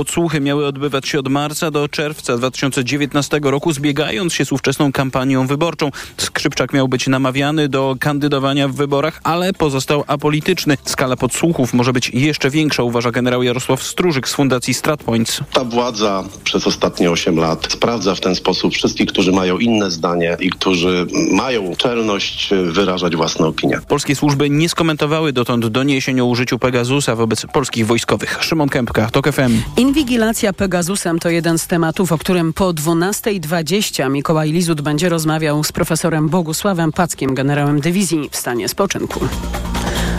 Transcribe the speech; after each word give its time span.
Podsłuchy 0.00 0.40
miały 0.40 0.66
odbywać 0.66 1.08
się 1.08 1.18
od 1.18 1.28
marca 1.28 1.70
do 1.70 1.88
czerwca 1.88 2.36
2019 2.36 3.40
roku, 3.42 3.72
zbiegając 3.72 4.34
się 4.34 4.44
z 4.44 4.52
ówczesną 4.52 4.92
kampanią 4.92 5.46
wyborczą. 5.46 5.90
Skrzypczak 6.16 6.72
miał 6.72 6.88
być 6.88 7.06
namawiany 7.06 7.68
do 7.68 7.96
kandydowania 8.00 8.68
w 8.68 8.74
wyborach, 8.74 9.20
ale 9.24 9.52
pozostał 9.52 10.04
apolityczny. 10.06 10.76
Skala 10.84 11.16
podsłuchów 11.16 11.74
może 11.74 11.92
być 11.92 12.10
jeszcze 12.14 12.50
większa, 12.50 12.82
uważa 12.82 13.10
generał 13.10 13.42
Jarosław 13.42 13.82
Strużyk 13.82 14.28
z 14.28 14.34
Fundacji 14.34 14.74
StratPoints. 14.74 15.40
Ta 15.52 15.64
władza 15.64 16.24
przez 16.44 16.66
ostatnie 16.66 17.10
8 17.10 17.36
lat 17.36 17.66
sprawdza 17.72 18.14
w 18.14 18.20
ten 18.20 18.34
sposób 18.34 18.74
wszystkich, 18.74 19.08
którzy 19.08 19.32
mają 19.32 19.58
inne 19.58 19.90
zdanie 19.90 20.36
i 20.40 20.50
którzy 20.50 21.06
mają 21.32 21.76
czelność 21.76 22.50
wyrażać 22.72 23.16
własne 23.16 23.46
opinie. 23.46 23.80
Polskie 23.88 24.16
służby 24.16 24.50
nie 24.50 24.68
skomentowały 24.68 25.32
dotąd 25.32 25.66
doniesień 25.66 26.20
o 26.20 26.24
użyciu 26.24 26.58
Pegasusa 26.58 27.16
wobec 27.16 27.46
polskich 27.52 27.86
wojskowych. 27.86 28.38
Szymon 28.40 28.68
Kępka, 28.68 29.10
TOK 29.10 29.32
FM. 29.32 29.52
Inwigilacja 29.90 30.52
Pegasusem 30.52 31.18
to 31.18 31.30
jeden 31.30 31.58
z 31.58 31.66
tematów, 31.66 32.12
o 32.12 32.18
którym 32.18 32.52
po 32.52 32.72
12.20 32.72 34.10
Mikołaj 34.10 34.52
Lizut 34.52 34.80
będzie 34.80 35.08
rozmawiał 35.08 35.64
z 35.64 35.72
profesorem 35.72 36.28
Bogusławem 36.28 36.92
Packiem, 36.92 37.34
generałem 37.34 37.80
dywizji 37.80 38.28
w 38.30 38.36
stanie 38.36 38.68
spoczynku. 38.68 39.20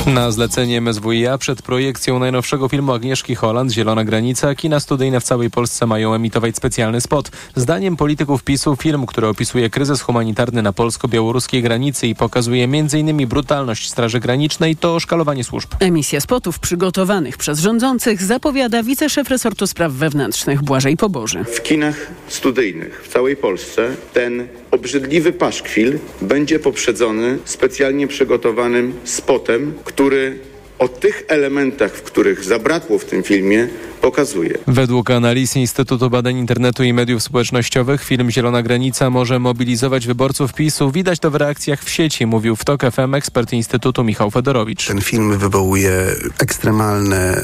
Na 0.06 0.32
zlecenie 0.32 0.82
MSWiA 0.82 1.38
przed 1.38 1.62
projekcją 1.62 2.20
najnowszego 2.20 2.70
filmu 2.70 2.94
Agnieszki 2.94 3.36
Holland 3.36 3.72
Zielona 3.72 4.04
Granica 4.04 4.56
kina 4.56 4.80
studyjne 4.80 5.20
w 5.20 5.24
całej 5.24 5.50
Polsce 5.50 5.86
mają 5.86 6.14
emitować 6.14 6.56
specjalny 6.56 7.02
spot. 7.02 7.32
Zdaniem 7.56 7.98
polityków 7.98 8.44
PiSu 8.44 8.76
film, 8.76 9.06
który 9.06 9.28
opisuje 9.28 9.70
kryzys 9.70 10.02
humanitarny 10.02 10.62
na 10.62 10.74
polsko-białoruskiej 10.74 11.62
granicy 11.62 12.08
i 12.08 12.16
pokazuje 12.16 12.64
m.in. 12.64 13.28
brutalność 13.28 13.90
Straży 13.90 14.20
Granicznej, 14.20 14.76
to 14.76 15.00
szkalowanie 15.00 15.44
służb. 15.44 15.70
Emisję 15.80 16.22
spotów 16.22 16.60
przygotowanych 16.60 17.38
przez 17.38 17.60
rządzących 17.60 18.24
zapowiada 18.24 18.84
wiceszef 18.84 19.30
resortu 19.30 19.68
spraw 19.68 19.92
wewnętrznych 19.92 20.64
Błażej 20.64 20.98
Poboży. 20.98 21.44
W 21.44 21.64
kinach 21.64 22.12
studyjnych 22.28 23.04
w 23.06 23.14
całej 23.14 23.36
Polsce 23.36 23.90
ten 24.14 24.48
obrzydliwy 24.72 25.34
paszkwil 25.34 26.00
będzie 26.22 26.60
poprzedzony 26.60 27.38
specjalnie 27.46 28.08
przygotowanym 28.08 28.94
spotem, 29.04 29.74
który 29.94 30.40
o 30.80 30.88
tych 30.88 31.24
elementach, 31.28 31.92
w 31.92 32.02
których 32.02 32.44
zabrakło 32.44 33.00
w 33.00 33.06
tym 33.06 33.24
filmie, 33.24 33.68
pokazuje. 34.02 34.58
Według 34.68 35.12
analiz 35.12 35.56
Instytutu 35.56 36.10
Badań 36.10 36.38
Internetu 36.38 36.84
i 36.84 36.94
Mediów 36.94 37.24
Społecznościowych 37.24 38.04
film 38.04 38.32
Zielona 38.32 38.64
Granica 38.64 39.10
może 39.10 39.40
mobilizować 39.40 40.08
wyborców 40.08 40.54
PiSu. 40.54 40.92
Widać 40.92 41.20
to 41.20 41.32
w 41.32 41.36
reakcjach 41.36 41.84
w 41.84 41.90
sieci, 41.90 42.26
mówił 42.26 42.56
w 42.56 42.66
TOK 42.66 42.82
FM 42.92 43.16
ekspert 43.16 43.54
Instytutu 43.54 44.04
Michał 44.04 44.32
Fedorowicz. 44.32 44.88
Ten 44.88 45.02
film 45.02 45.38
wywołuje 45.38 45.92
ekstremalne 46.40 47.42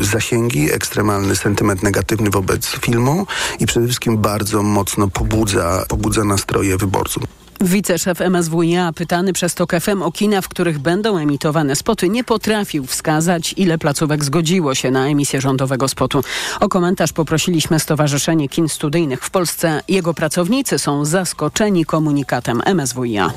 y, 0.00 0.04
zasięgi, 0.04 0.72
ekstremalny 0.72 1.36
sentyment 1.36 1.82
negatywny 1.82 2.30
wobec 2.30 2.66
filmu 2.66 3.26
i 3.58 3.66
przede 3.66 3.86
wszystkim 3.86 4.18
bardzo 4.18 4.62
mocno 4.62 5.08
pobudza, 5.08 5.84
pobudza 5.88 6.24
nastroje 6.24 6.76
wyborców. 6.76 7.39
Wiceszef 7.60 8.20
MSWiA, 8.20 8.92
pytany 8.92 9.32
przez 9.32 9.54
TOK 9.54 9.72
FM 9.80 10.02
o 10.02 10.12
kina, 10.12 10.40
w 10.40 10.48
których 10.48 10.78
będą 10.78 11.18
emitowane 11.18 11.76
spoty, 11.76 12.08
nie 12.08 12.24
potrafił 12.24 12.86
wskazać, 12.86 13.54
ile 13.56 13.78
placówek 13.78 14.24
zgodziło 14.24 14.74
się 14.74 14.90
na 14.90 15.06
emisję 15.06 15.40
rządowego 15.40 15.88
spotu. 15.88 16.20
O 16.60 16.68
komentarz 16.68 17.12
poprosiliśmy 17.12 17.80
Stowarzyszenie 17.80 18.48
Kin 18.48 18.68
Studyjnych 18.68 19.24
w 19.24 19.30
Polsce. 19.30 19.82
Jego 19.88 20.14
pracownicy 20.14 20.78
są 20.78 21.04
zaskoczeni 21.04 21.84
komunikatem 21.84 22.62
MSWiA. 22.74 23.32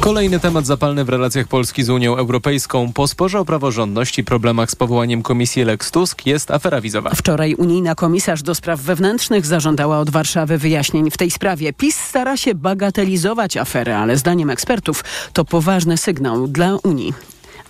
Kolejny 0.00 0.40
temat 0.40 0.66
zapalny 0.66 1.04
w 1.04 1.08
relacjach 1.08 1.48
Polski 1.48 1.84
z 1.84 1.90
Unią 1.90 2.16
Europejską. 2.16 2.92
Po 2.92 3.08
sporze 3.08 3.40
o 3.40 3.44
praworządność 3.44 4.18
i 4.18 4.24
problemach 4.24 4.70
z 4.70 4.76
powołaniem 4.76 5.22
komisji 5.22 5.64
Lex 5.64 5.90
Tusk 5.90 6.26
jest 6.26 6.50
afera 6.50 6.80
wizowa. 6.80 7.10
Wczoraj 7.14 7.54
unijna 7.54 7.94
komisarz 7.94 8.42
do 8.42 8.54
spraw 8.54 8.80
wewnętrznych 8.80 9.46
zażądała 9.46 9.98
od 9.98 10.10
Warszawy 10.10 10.58
wyjaśnień 10.58 11.10
w 11.10 11.16
tej 11.16 11.30
sprawie. 11.30 11.72
PiS 11.72 11.96
stara 11.96 12.36
się 12.36 12.54
bagatelizować 12.54 13.39
aferę, 13.60 13.98
ale 13.98 14.16
zdaniem 14.16 14.50
ekspertów 14.50 15.04
to 15.32 15.44
poważny 15.44 15.96
sygnał 15.96 16.48
dla 16.48 16.76
Unii. 16.76 17.14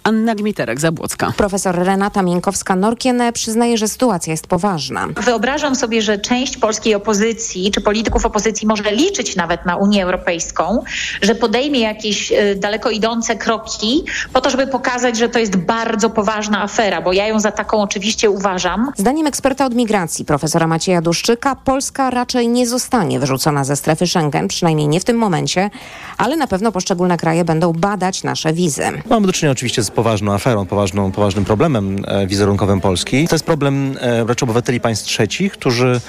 Anna 0.05 0.34
Gmiterek-Zabłocka. 0.34 1.33
Profesor 1.37 1.75
Renata 1.75 2.22
Minkowska-Norkien 2.22 3.33
przyznaje, 3.33 3.78
że 3.78 3.88
sytuacja 3.88 4.31
jest 4.31 4.47
poważna. 4.47 5.06
Wyobrażam 5.25 5.77
sobie, 5.77 6.03
że 6.03 6.19
część 6.19 6.56
polskiej 6.56 6.94
opozycji, 6.94 7.71
czy 7.71 7.81
polityków 7.81 8.27
opozycji 8.27 8.66
może 8.66 8.93
liczyć 8.93 9.37
nawet 9.37 9.66
na 9.66 9.77
Unię 9.77 10.05
Europejską, 10.05 10.84
że 11.22 11.34
podejmie 11.34 11.81
jakieś 11.81 12.33
y, 12.33 12.56
daleko 12.56 12.91
idące 12.91 13.37
kroki 13.37 14.05
po 14.33 14.41
to, 14.41 14.50
żeby 14.50 14.66
pokazać, 14.66 15.19
że 15.19 15.28
to 15.28 15.39
jest 15.39 15.56
bardzo 15.56 16.10
poważna 16.10 16.62
afera, 16.62 17.03
bo 17.03 17.12
ja 17.12 17.27
ją 17.27 17.41
za 17.41 17.53
taką 17.53 17.83
oczywiście 17.83 18.31
uważam. 18.31 18.93
Zdaniem 18.97 19.27
eksperta 19.27 19.66
od 19.66 19.75
migracji, 19.75 20.25
profesora 20.25 20.66
Macieja 20.66 21.03
Duszczyka, 21.03 21.56
Polska 21.56 22.10
raczej 22.10 22.49
nie 22.49 22.66
zostanie 22.66 23.21
wyrzucona 23.21 23.65
ze 23.65 23.77
strefy 23.77 24.06
Schengen, 24.06 24.49
przynajmniej 24.49 24.89
nie 24.89 25.00
w 25.00 25.05
tym 25.05 25.16
momencie, 25.16 25.71
ale 26.19 26.37
na 26.37 26.47
pewno 26.47 26.72
poszczególne 26.72 27.16
kraje 27.16 27.44
będą 27.44 27.72
badać 27.72 28.22
nasze 28.22 28.53
wizy. 28.53 28.83
Mamy 29.10 29.27
do 29.27 29.33
czynienia 29.33 29.53
oczywiście 29.53 29.83
z 29.83 29.90
poważną 29.91 30.33
aferą, 30.33 30.67
poważną, 30.67 31.12
poważnym 31.12 31.45
problemem 31.45 32.05
e, 32.06 32.27
wizerunkowym 32.27 32.81
Polski. 32.81 33.28
To 33.28 33.34
jest 33.34 33.45
problem 33.45 33.97
e, 34.01 34.25
raczej 34.25 34.47
obywateli 34.47 34.81
państw 34.81 35.06
trzecich, 35.06 35.53
którzy 35.53 36.01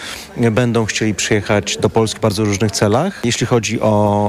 będą 0.52 0.86
chcieli 0.86 1.16
przyjechać 1.16 1.78
do 1.78 1.90
Polski 1.90 2.18
w 2.20 2.22
bardzo 2.22 2.46
różnych 2.46 2.72
celach. 2.72 3.22
Jeśli 3.24 3.48
chodzi 3.48 3.82
o, 3.82 3.86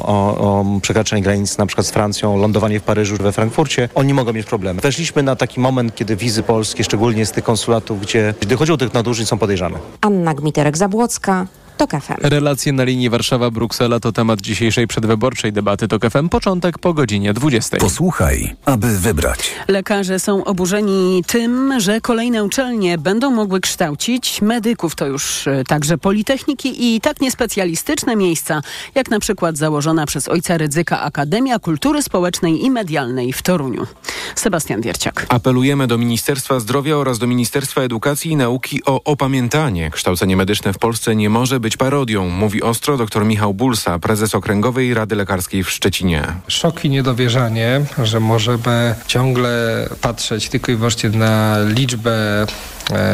o, 0.06 0.38
o 0.38 0.80
przekraczanie 0.80 1.22
granic 1.22 1.58
na 1.58 1.66
przykład 1.66 1.86
z 1.86 1.90
Francją, 1.90 2.36
lądowanie 2.36 2.80
w 2.80 2.82
Paryżu 2.82 3.16
we 3.16 3.32
Frankfurcie, 3.32 3.88
oni 3.94 4.14
mogą 4.14 4.32
mieć 4.32 4.46
problemy. 4.46 4.80
Weszliśmy 4.80 5.22
na 5.22 5.36
taki 5.36 5.60
moment, 5.60 5.94
kiedy 5.94 6.16
wizy 6.16 6.42
polskie, 6.42 6.84
szczególnie 6.84 7.26
z 7.26 7.32
tych 7.32 7.44
konsulatów, 7.44 8.00
gdzie, 8.00 8.34
gdy 8.40 8.56
chodzi 8.56 8.72
o 8.72 8.76
tych 8.76 8.94
nadużyć, 8.94 9.28
są 9.28 9.38
podejrzane. 9.38 9.78
Anna 10.00 10.34
Gmiterek-Zabłocka, 10.34 11.46
TOK 11.76 11.90
FM. 11.90 12.14
Relacje 12.18 12.72
na 12.72 12.84
linii 12.84 13.10
Warszawa-Bruksela 13.10 14.00
to 14.00 14.12
temat 14.12 14.40
dzisiejszej 14.40 14.86
przedwyborczej 14.86 15.52
debaty 15.52 15.88
TOK 15.88 16.02
FM. 16.10 16.28
Początek 16.28 16.78
po 16.78 16.94
godzinie 16.94 17.32
20. 17.32 17.76
Posłuchaj, 17.76 18.56
aby 18.64 18.98
wybrać. 18.98 19.50
Lekarze 19.68 20.18
są 20.18 20.44
oburzeni 20.44 21.24
tym, 21.26 21.80
że 21.80 22.00
kolejne 22.00 22.44
uczelnie 22.44 22.98
będą 22.98 23.30
mogły 23.30 23.60
kształcić 23.60 24.42
medyków. 24.42 24.94
To 24.94 25.06
już 25.06 25.46
e, 25.46 25.64
także 25.64 25.98
politechniki 25.98 26.94
i 26.94 27.00
tak 27.00 27.20
niespecjalistyczne 27.20 28.16
miejsca, 28.16 28.62
jak 28.94 29.10
na 29.10 29.20
przykład 29.20 29.56
założona 29.56 30.06
przez 30.06 30.28
ojca 30.28 30.58
Rydzyka 30.58 31.00
Akademia 31.00 31.58
Kultury 31.58 32.02
Społecznej 32.02 32.64
i 32.64 32.70
Medialnej 32.70 33.32
w 33.32 33.42
Toruniu. 33.42 33.86
Sebastian 34.34 34.80
Wierciak. 34.80 35.26
Apelujemy 35.28 35.86
do 35.86 35.98
Ministerstwa 35.98 36.60
Zdrowia 36.60 36.96
oraz 36.96 37.18
do 37.18 37.26
Ministerstwa 37.26 37.80
Edukacji 37.80 38.30
i 38.30 38.36
Nauki 38.36 38.84
o 38.84 39.04
opamiętanie. 39.04 39.90
Kształcenie 39.90 40.36
medyczne 40.36 40.72
w 40.72 40.78
Polsce 40.78 41.16
nie 41.16 41.30
może 41.30 41.60
być 41.62 41.76
parodią, 41.76 42.28
mówi 42.28 42.62
ostro 42.62 42.96
dr 42.96 43.24
Michał 43.24 43.54
Bulsa, 43.54 43.98
prezes 43.98 44.34
Okręgowej 44.34 44.94
Rady 44.94 45.16
Lekarskiej 45.16 45.64
w 45.64 45.70
Szczecinie. 45.70 46.24
Szok 46.48 46.84
i 46.84 46.90
niedowierzanie, 46.90 47.80
że 48.02 48.20
możemy 48.20 48.94
ciągle 49.06 49.88
patrzeć 50.00 50.48
tylko 50.48 50.72
i 50.72 50.76
wyłącznie 50.76 51.10
na 51.10 51.56
liczbę 51.68 52.46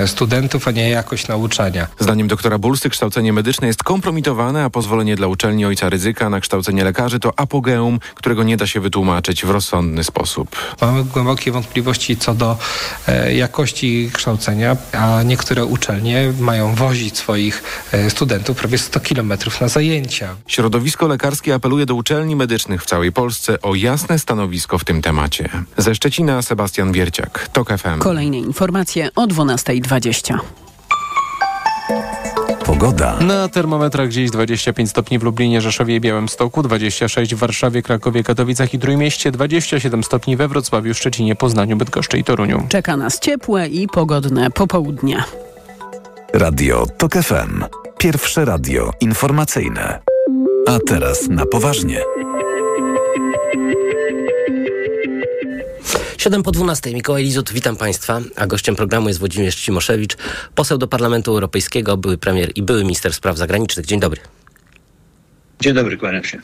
studentów, 0.07 0.69
a 0.69 0.71
nie 0.71 0.91
jakość 0.91 1.29
nauczania. 1.29 1.87
Zdaniem 1.99 2.29
doktora 2.29 2.59
Bulsy 2.59 2.91
kształcenie 2.91 3.33
medyczne 3.33 3.67
jest 3.67 3.83
kompromitowane, 3.83 4.65
a 4.65 4.71
pozwolenie 4.71 5.17
dla 5.17 5.27
uczelni 5.27 5.65
ojca 5.65 5.89
ryzyka 5.89 6.31
na 6.31 6.41
kształcenie 6.41 6.85
lekarzy 6.85 7.21
to 7.21 7.33
apogeum, 7.37 8.01
którego 8.15 8.43
nie 8.43 8.57
da 8.57 8.67
się 8.67 8.81
wytłumaczyć 8.81 9.45
w 9.45 9.51
rozsądny 9.51 10.05
sposób. 10.05 10.57
Mamy 10.81 11.05
głębokie 11.05 11.53
wątpliwości 11.53 12.17
co 12.17 12.35
do 12.35 12.57
e, 13.09 13.35
jakości 13.35 14.11
kształcenia, 14.13 14.77
a 14.93 15.23
niektóre 15.23 15.65
uczelnie 15.65 16.33
mają 16.41 16.75
wozić 16.75 17.19
swoich 17.19 17.63
e, 17.93 18.11
studentów 18.11 18.57
prawie 18.57 18.79
100 18.79 19.01
kilometrów 19.01 19.61
na 19.61 19.69
zajęcia. 19.69 20.37
Środowisko 20.47 21.07
lekarskie 21.07 21.55
apeluje 21.55 21.87
do 21.87 21.95
uczelni 21.95 22.37
medycznych 22.37 22.83
w 22.83 22.87
całej 22.87 23.13
Polsce 23.13 23.63
o 23.63 23.75
jasne 23.75 24.19
stanowisko 24.19 24.79
w 24.79 24.85
tym 24.85 25.03
temacie. 25.03 25.49
Ze 25.77 25.95
Szczecina 25.95 26.43
Sebastian 26.43 26.93
Wierciak, 26.93 27.49
TOK 27.53 27.69
FM. 27.79 27.99
Kolejne 27.99 28.39
informacje 28.39 29.09
o 29.15 29.27
12.20. 29.69 30.39
Pogoda. 32.65 33.17
Na 33.21 33.49
termometrach 33.49 34.09
gdzieś 34.09 34.31
25 34.31 34.91
stopni 34.91 35.19
w 35.19 35.23
Lublinie, 35.23 35.61
Rzeszowie 35.61 35.97
i 35.97 36.01
Białymstoku, 36.01 36.63
26 36.63 37.35
w 37.35 37.39
Warszawie, 37.39 37.83
Krakowie, 37.83 38.23
Katowicach 38.23 38.75
i 38.75 38.79
Trójmieście, 38.79 39.31
27 39.31 40.05
stopni 40.05 40.37
we 40.37 40.49
Wrocławiu, 40.49 40.95
Szczecinie, 40.95 41.37
Poznaniu, 41.37 41.77
Bydgoszczy 41.77 42.19
i 42.19 42.25
Toruniu. 42.25 42.67
Czeka 42.69 42.97
nas 42.97 43.21
ciepłe 43.21 43.69
i 43.69 43.89
pogodne 43.89 44.51
popołudnie. 44.51 45.25
Radio 46.35 46.87
TOK 46.99 47.13
FM. 47.13 47.65
Pierwsze 47.99 48.45
radio 48.45 48.91
informacyjne. 49.01 49.99
A 50.69 50.79
teraz 50.87 51.29
na 51.29 51.47
poważnie. 51.47 52.01
7 56.29 56.43
po 56.43 56.53
12. 56.53 56.95
Mikołaj 56.95 57.23
Lizut, 57.23 57.53
witam 57.53 57.77
Państwa, 57.77 58.21
a 58.37 58.47
gościem 58.47 58.77
programu 58.77 59.09
jest 59.09 59.21
Włodzimierz 59.21 59.57
Cimoszewicz, 59.57 60.17
poseł 60.55 60.79
do 60.79 60.89
Parlamentu 60.89 61.31
Europejskiego, 61.31 61.97
były 61.97 62.19
premier 62.19 62.53
i 62.55 62.63
były 62.63 62.83
minister 62.83 63.15
spraw 63.15 63.37
zagranicznych. 63.37 63.87
Dzień 63.87 64.01
dobry. 64.01 64.21
Dzień 65.61 65.75
dobry, 65.75 65.97
kłaniam 65.97 66.25
się. 66.25 66.39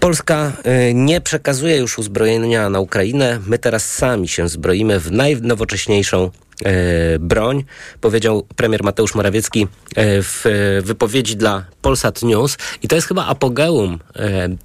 Polska 0.00 0.52
y, 0.88 0.94
nie 0.94 1.20
przekazuje 1.20 1.76
już 1.76 1.98
uzbrojenia 1.98 2.68
na 2.68 2.80
Ukrainę. 2.80 3.40
My 3.46 3.58
teraz 3.58 3.94
sami 3.94 4.28
się 4.28 4.48
zbroimy 4.48 5.00
w 5.00 5.12
najnowocześniejszą 5.12 6.30
broń, 7.20 7.64
powiedział 8.00 8.46
premier 8.56 8.82
Mateusz 8.82 9.14
Morawiecki 9.14 9.66
w 9.96 10.44
wypowiedzi 10.84 11.36
dla 11.36 11.64
Polsat 11.82 12.22
News 12.22 12.56
i 12.82 12.88
to 12.88 12.94
jest 12.94 13.08
chyba 13.08 13.26
apogeum 13.26 13.98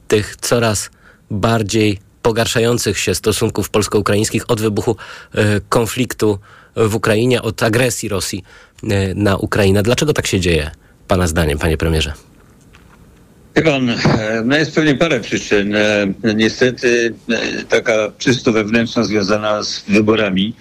tych 0.07 0.36
coraz 0.36 0.89
bardziej 1.31 2.00
pogarszających 2.21 3.00
się 3.00 3.16
stosunków 3.16 3.69
polsko-ukraińskich 3.69 4.44
od 4.48 4.62
wybuchu 4.62 4.95
konfliktu 5.69 6.39
w 6.75 6.95
Ukrainie, 6.95 7.42
od 7.42 7.63
agresji 7.63 8.10
Rosji 8.10 8.44
na 9.16 9.38
Ukrainę. 9.38 9.83
Dlaczego 9.83 10.13
tak 10.13 10.27
się 10.27 10.39
dzieje, 10.39 10.71
Pana 11.07 11.27
zdaniem, 11.27 11.60
Panie 11.60 11.77
Premierze? 11.77 12.13
Pan, 13.63 13.95
no 14.45 14.57
jest 14.57 14.75
pewnie 14.75 14.95
parę 14.95 15.19
przyczyn. 15.19 15.75
Niestety 16.36 17.13
taka 17.69 18.12
czysto 18.18 18.51
wewnętrzna 18.51 19.04
związana 19.04 19.63
z 19.63 19.83
wyborami, 19.88 20.56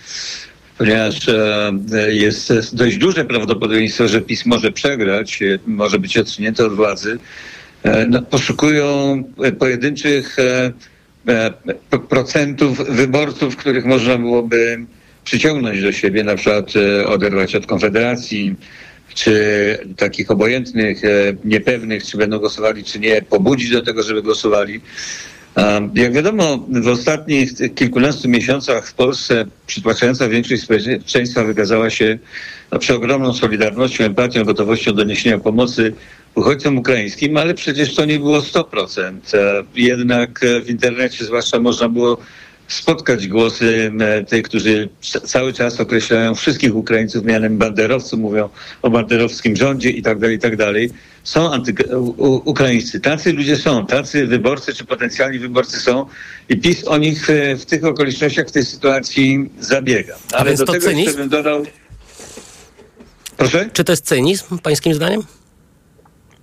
ponieważ 0.79 1.21
jest 2.09 2.77
dość 2.77 2.97
duże 2.97 3.25
prawdopodobieństwo, 3.25 4.09
że 4.09 4.21
PiS 4.21 4.47
może 4.47 4.73
przegrać, 4.73 5.41
może 5.67 5.99
być 5.99 6.19
odsunięty 6.19 6.67
od 6.67 6.75
władzy. 6.75 7.19
No, 8.09 8.23
poszukują 8.23 9.25
pojedynczych 9.59 10.37
procentów 12.09 12.89
wyborców, 12.89 13.57
których 13.57 13.85
można 13.85 14.19
byłoby 14.19 14.87
przyciągnąć 15.25 15.83
do 15.83 15.93
siebie, 15.93 16.25
na 16.25 16.35
przykład 16.35 16.73
oderwać 17.07 17.55
od 17.55 17.67
Konfederacji, 17.67 18.55
czy 19.15 19.79
takich 19.97 20.31
obojętnych, 20.31 21.03
niepewnych, 21.45 22.05
czy 22.05 22.17
będą 22.17 22.39
głosowali, 22.39 22.85
czy 22.85 22.99
nie, 22.99 23.23
pobudzić 23.23 23.71
do 23.71 23.83
tego, 23.83 24.03
żeby 24.03 24.23
głosowali. 24.23 24.81
Jak 25.95 26.13
wiadomo, 26.13 26.67
w 26.69 26.89
ostatnich 26.89 27.51
kilkunastu 27.75 28.29
miesiącach 28.29 28.89
w 28.89 28.95
Polsce 28.95 29.45
przytłaczająca 29.67 30.29
większość 30.29 30.63
społeczeństwa 30.63 31.45
wykazała 31.45 31.91
się 31.91 32.19
no, 32.73 32.79
przeogromną 32.79 33.35
solidarnością, 33.35 34.05
empatią, 34.05 34.45
gotowością 34.45 34.93
do 34.93 35.05
niesienia 35.05 35.39
pomocy 35.39 35.93
uchodźcom 36.35 36.79
ukraińskim, 36.79 37.37
ale 37.37 37.55
przecież 37.55 37.95
to 37.95 38.05
nie 38.05 38.19
było 38.19 38.41
100%. 38.41 39.13
Jednak 39.75 40.41
w 40.65 40.71
internecie 40.71 41.25
zwłaszcza 41.25 41.61
można 41.61 41.89
było 41.89 42.19
spotkać 42.69 43.29
głosy 43.29 43.93
tych, 44.29 44.43
którzy 44.43 44.89
cały 45.25 45.53
czas 45.53 45.81
określają 45.81 46.35
wszystkich 46.35 46.77
Ukraińców 46.77 47.25
mianem 47.25 47.59
banderowców, 47.59 48.21
mówią 48.21 48.49
o 48.83 48.91
banderowskim 48.91 49.57
rządzie 49.57 49.91
i 49.91 50.03
tak 50.03 50.19
dalej, 50.19 50.37
i 50.37 50.39
tak 50.39 50.57
dalej. 50.57 50.91
Są 51.25 51.53
antyukraińscy. 51.53 53.01
Tacy 53.01 53.33
ludzie 53.33 53.57
są, 53.57 53.87
tacy 53.87 54.27
wyborcy 54.27 54.75
czy 54.75 54.85
potencjalni 54.85 55.39
wyborcy 55.39 55.81
są 55.81 56.07
i 56.49 56.57
PiS 56.57 56.85
o 56.85 56.99
nich 56.99 57.29
w 57.59 57.65
tych 57.65 57.85
okolicznościach, 57.85 58.49
w 58.49 58.53
tej 58.53 58.65
sytuacji 58.65 59.51
zabiega. 59.61 60.17
Ale 60.33 60.55
do 60.55 60.67
tego 60.67 60.87
cynizm? 60.87 61.01
jeszcze 61.01 61.21
bym 61.21 61.29
dodał... 61.29 61.63
Proszę? 63.37 63.71
Czy 63.73 63.85
to 63.85 63.93
jest 63.93 64.05
cynizm, 64.05 64.59
pańskim 64.59 64.95
zdaniem? 64.95 65.23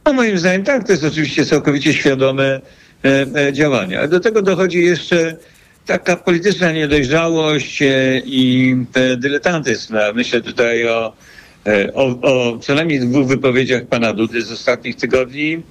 No 0.06 0.14
moim 0.14 0.38
zdaniem 0.38 0.64
tak, 0.64 0.84
to 0.84 0.92
jest 0.92 1.04
oczywiście 1.04 1.46
całkowicie 1.46 1.94
świadome 1.94 2.62
e, 3.06 3.26
e, 3.48 3.54
działanie. 3.54 4.08
Do 4.08 4.20
tego 4.20 4.42
dochodzi 4.42 4.84
jeszcze 4.84 5.38
taka 5.86 6.16
polityczna 6.16 6.72
niedojrzałość 6.72 7.80
i 8.26 8.76
dyletantyzm. 9.18 9.96
Myślę 10.16 10.42
tutaj 10.42 10.90
o, 10.90 11.14
o, 11.94 12.06
o 12.22 12.58
co 12.60 12.76
najmniej 12.76 13.00
dwóch 13.00 13.28
wypowiedziach 13.28 13.86
pana 13.86 14.14
Dudy 14.14 14.42
z 14.42 14.52
ostatnich 14.52 14.96
tygodni. 14.96 15.62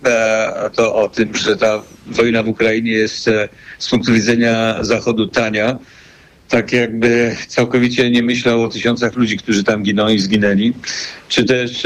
To 0.74 0.94
o 0.94 1.08
tym, 1.08 1.36
że 1.36 1.56
ta 1.56 1.82
wojna 2.06 2.42
w 2.42 2.48
Ukrainie 2.48 2.92
jest 2.92 3.30
z 3.78 3.90
punktu 3.90 4.12
widzenia 4.12 4.76
Zachodu 4.80 5.26
tania. 5.26 5.78
Tak 6.48 6.72
jakby 6.72 7.36
całkowicie 7.48 8.10
nie 8.10 8.22
myślał 8.22 8.62
o 8.62 8.68
tysiącach 8.68 9.16
ludzi, 9.16 9.36
którzy 9.36 9.64
tam 9.64 9.82
giną 9.82 10.08
i 10.08 10.18
zginęli. 10.18 10.72
Czy 11.28 11.44
też 11.44 11.82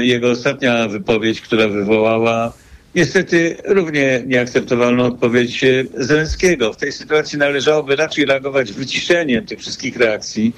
jego 0.00 0.30
ostatnia 0.30 0.88
wypowiedź, 0.88 1.40
która 1.40 1.68
wywołała 1.68 2.52
niestety 2.94 3.56
równie 3.64 4.22
nieakceptowalną 4.26 5.04
odpowiedź 5.04 5.64
Zelenskiego. 5.94 6.72
W 6.72 6.76
tej 6.76 6.92
sytuacji 6.92 7.38
należałoby 7.38 7.96
raczej 7.96 8.24
reagować 8.24 8.72
wyciszeniem 8.72 9.46
tych 9.46 9.58
wszystkich 9.58 9.96
reakcji. 9.96 10.52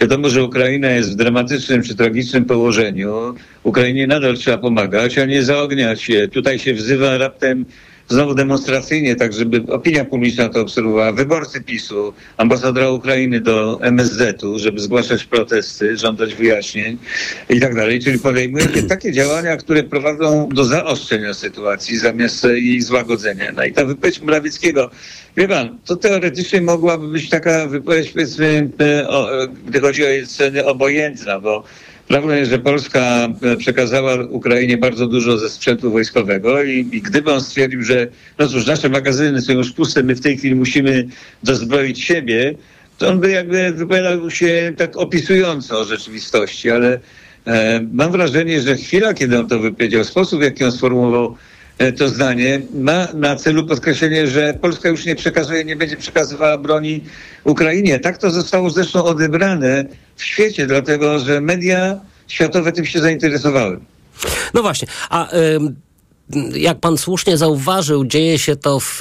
Wiadomo, 0.00 0.28
że 0.28 0.44
Ukraina 0.44 0.90
jest 0.90 1.12
w 1.12 1.16
dramatycznym 1.16 1.82
czy 1.82 1.94
tragicznym 1.96 2.44
położeniu. 2.44 3.34
Ukrainie 3.62 4.06
nadal 4.06 4.36
trzeba 4.36 4.58
pomagać, 4.58 5.18
a 5.18 5.24
nie 5.24 5.42
zaogniać 5.42 6.02
się. 6.02 6.28
Tutaj 6.28 6.58
się 6.58 6.74
wzywa 6.74 7.18
raptem 7.18 7.64
znowu 8.12 8.34
demonstracyjnie, 8.34 9.16
tak 9.16 9.32
żeby 9.32 9.72
opinia 9.72 10.04
publiczna 10.04 10.48
to 10.48 10.60
obserwowała, 10.60 11.12
wyborcy 11.12 11.60
PiSu, 11.60 12.12
ambasadora 12.36 12.90
Ukrainy 12.90 13.40
do 13.40 13.78
MSZ-u, 13.82 14.58
żeby 14.58 14.80
zgłaszać 14.80 15.24
protesty, 15.24 15.96
żądać 15.96 16.34
wyjaśnień 16.34 16.98
i 17.50 17.60
tak 17.60 17.74
dalej. 17.74 18.00
Czyli 18.00 18.18
podejmujecie 18.18 18.82
takie 18.82 19.12
działania, 19.12 19.56
które 19.56 19.82
prowadzą 19.82 20.48
do 20.48 20.64
zaostrzenia 20.64 21.34
sytuacji 21.34 21.98
zamiast 21.98 22.44
jej 22.44 22.80
złagodzenia. 22.82 23.52
No 23.56 23.64
i 23.64 23.72
ta 23.72 23.84
wypowiedź 23.84 24.20
Morawieckiego, 24.20 24.90
wie 25.36 25.48
pan, 25.48 25.78
to 25.84 25.96
teoretycznie 25.96 26.60
mogłaby 26.60 27.08
być 27.08 27.28
taka 27.28 27.66
wypowiedź, 27.66 28.10
powiedzmy, 28.10 28.70
gdy 29.66 29.80
chodzi 29.80 30.04
o 30.04 30.08
jej 30.08 30.26
ceny, 30.26 30.64
obojętna, 30.64 31.40
bo 31.40 31.64
Prawdą 32.12 32.30
jest, 32.34 32.50
że 32.50 32.58
Polska 32.58 33.28
e, 33.42 33.56
przekazała 33.56 34.14
Ukrainie 34.30 34.78
bardzo 34.78 35.06
dużo 35.06 35.38
ze 35.38 35.50
sprzętu 35.50 35.90
wojskowego 35.90 36.62
i, 36.62 36.88
i 36.92 37.02
gdyby 37.02 37.32
on 37.32 37.40
stwierdził, 37.40 37.82
że 37.82 38.06
no 38.38 38.48
cóż, 38.48 38.66
nasze 38.66 38.88
magazyny 38.88 39.42
są 39.42 39.52
już 39.52 39.72
puste, 39.72 40.02
my 40.02 40.14
w 40.14 40.20
tej 40.20 40.38
chwili 40.38 40.54
musimy 40.54 41.08
dozbroić 41.42 42.04
siebie, 42.04 42.54
to 42.98 43.08
on 43.08 43.20
by 43.20 43.30
jakby 43.30 43.72
wypowiadał 43.72 44.30
się 44.30 44.72
tak 44.76 44.96
opisująco 44.96 45.80
o 45.80 45.84
rzeczywistości, 45.84 46.70
ale 46.70 47.00
e, 47.46 47.80
mam 47.92 48.12
wrażenie, 48.12 48.60
że 48.60 48.76
chwila, 48.76 49.14
kiedy 49.14 49.38
on 49.38 49.48
to 49.48 49.58
wypowiedział, 49.58 50.04
sposób, 50.04 50.40
w 50.40 50.42
jaki 50.42 50.64
on 50.64 50.72
sformułował 50.72 51.36
to 51.98 52.08
zdanie, 52.08 52.62
ma 52.74 53.08
na 53.14 53.36
celu 53.36 53.66
podkreślenie, 53.66 54.26
że 54.26 54.54
Polska 54.60 54.88
już 54.88 55.04
nie 55.04 55.16
przekazuje, 55.16 55.64
nie 55.64 55.76
będzie 55.76 55.96
przekazywała 55.96 56.58
broni 56.58 57.00
Ukrainie. 57.44 58.00
Tak 58.00 58.18
to 58.18 58.30
zostało 58.30 58.70
zresztą 58.70 59.04
odebrane 59.04 59.84
w 60.16 60.24
świecie, 60.24 60.66
dlatego 60.66 61.18
że 61.18 61.40
media 61.40 62.00
światowe 62.28 62.72
tym 62.72 62.84
się 62.84 63.00
zainteresowały. 63.00 63.80
No 64.54 64.62
właśnie, 64.62 64.88
a 65.10 65.28
jak 66.54 66.80
pan 66.80 66.98
słusznie 66.98 67.36
zauważył, 67.36 68.04
dzieje 68.04 68.38
się 68.38 68.56
to 68.56 68.80
w 68.80 69.00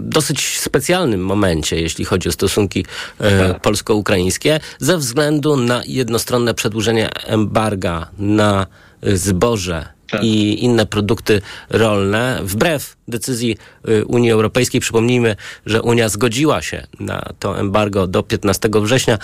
dosyć 0.00 0.60
specjalnym 0.60 1.24
momencie, 1.24 1.80
jeśli 1.80 2.04
chodzi 2.04 2.28
o 2.28 2.32
stosunki 2.32 2.86
e, 3.20 3.48
tak. 3.48 3.62
polsko-ukraińskie, 3.62 4.60
ze 4.78 4.98
względu 4.98 5.56
na 5.56 5.82
jednostronne 5.86 6.54
przedłużenie 6.54 7.08
embarga 7.26 8.10
na 8.18 8.66
zboże 9.02 9.93
tak. 10.14 10.24
i 10.24 10.64
inne 10.64 10.86
produkty 10.86 11.40
rolne, 11.70 12.40
wbrew 12.42 12.96
decyzji 13.08 13.56
y, 13.88 14.04
Unii 14.04 14.30
Europejskiej. 14.30 14.80
Przypomnijmy, 14.80 15.36
że 15.66 15.82
Unia 15.82 16.08
zgodziła 16.08 16.62
się 16.62 16.86
na 17.00 17.32
to 17.38 17.60
embargo 17.60 18.06
do 18.06 18.22
15 18.22 18.68
września. 18.82 19.18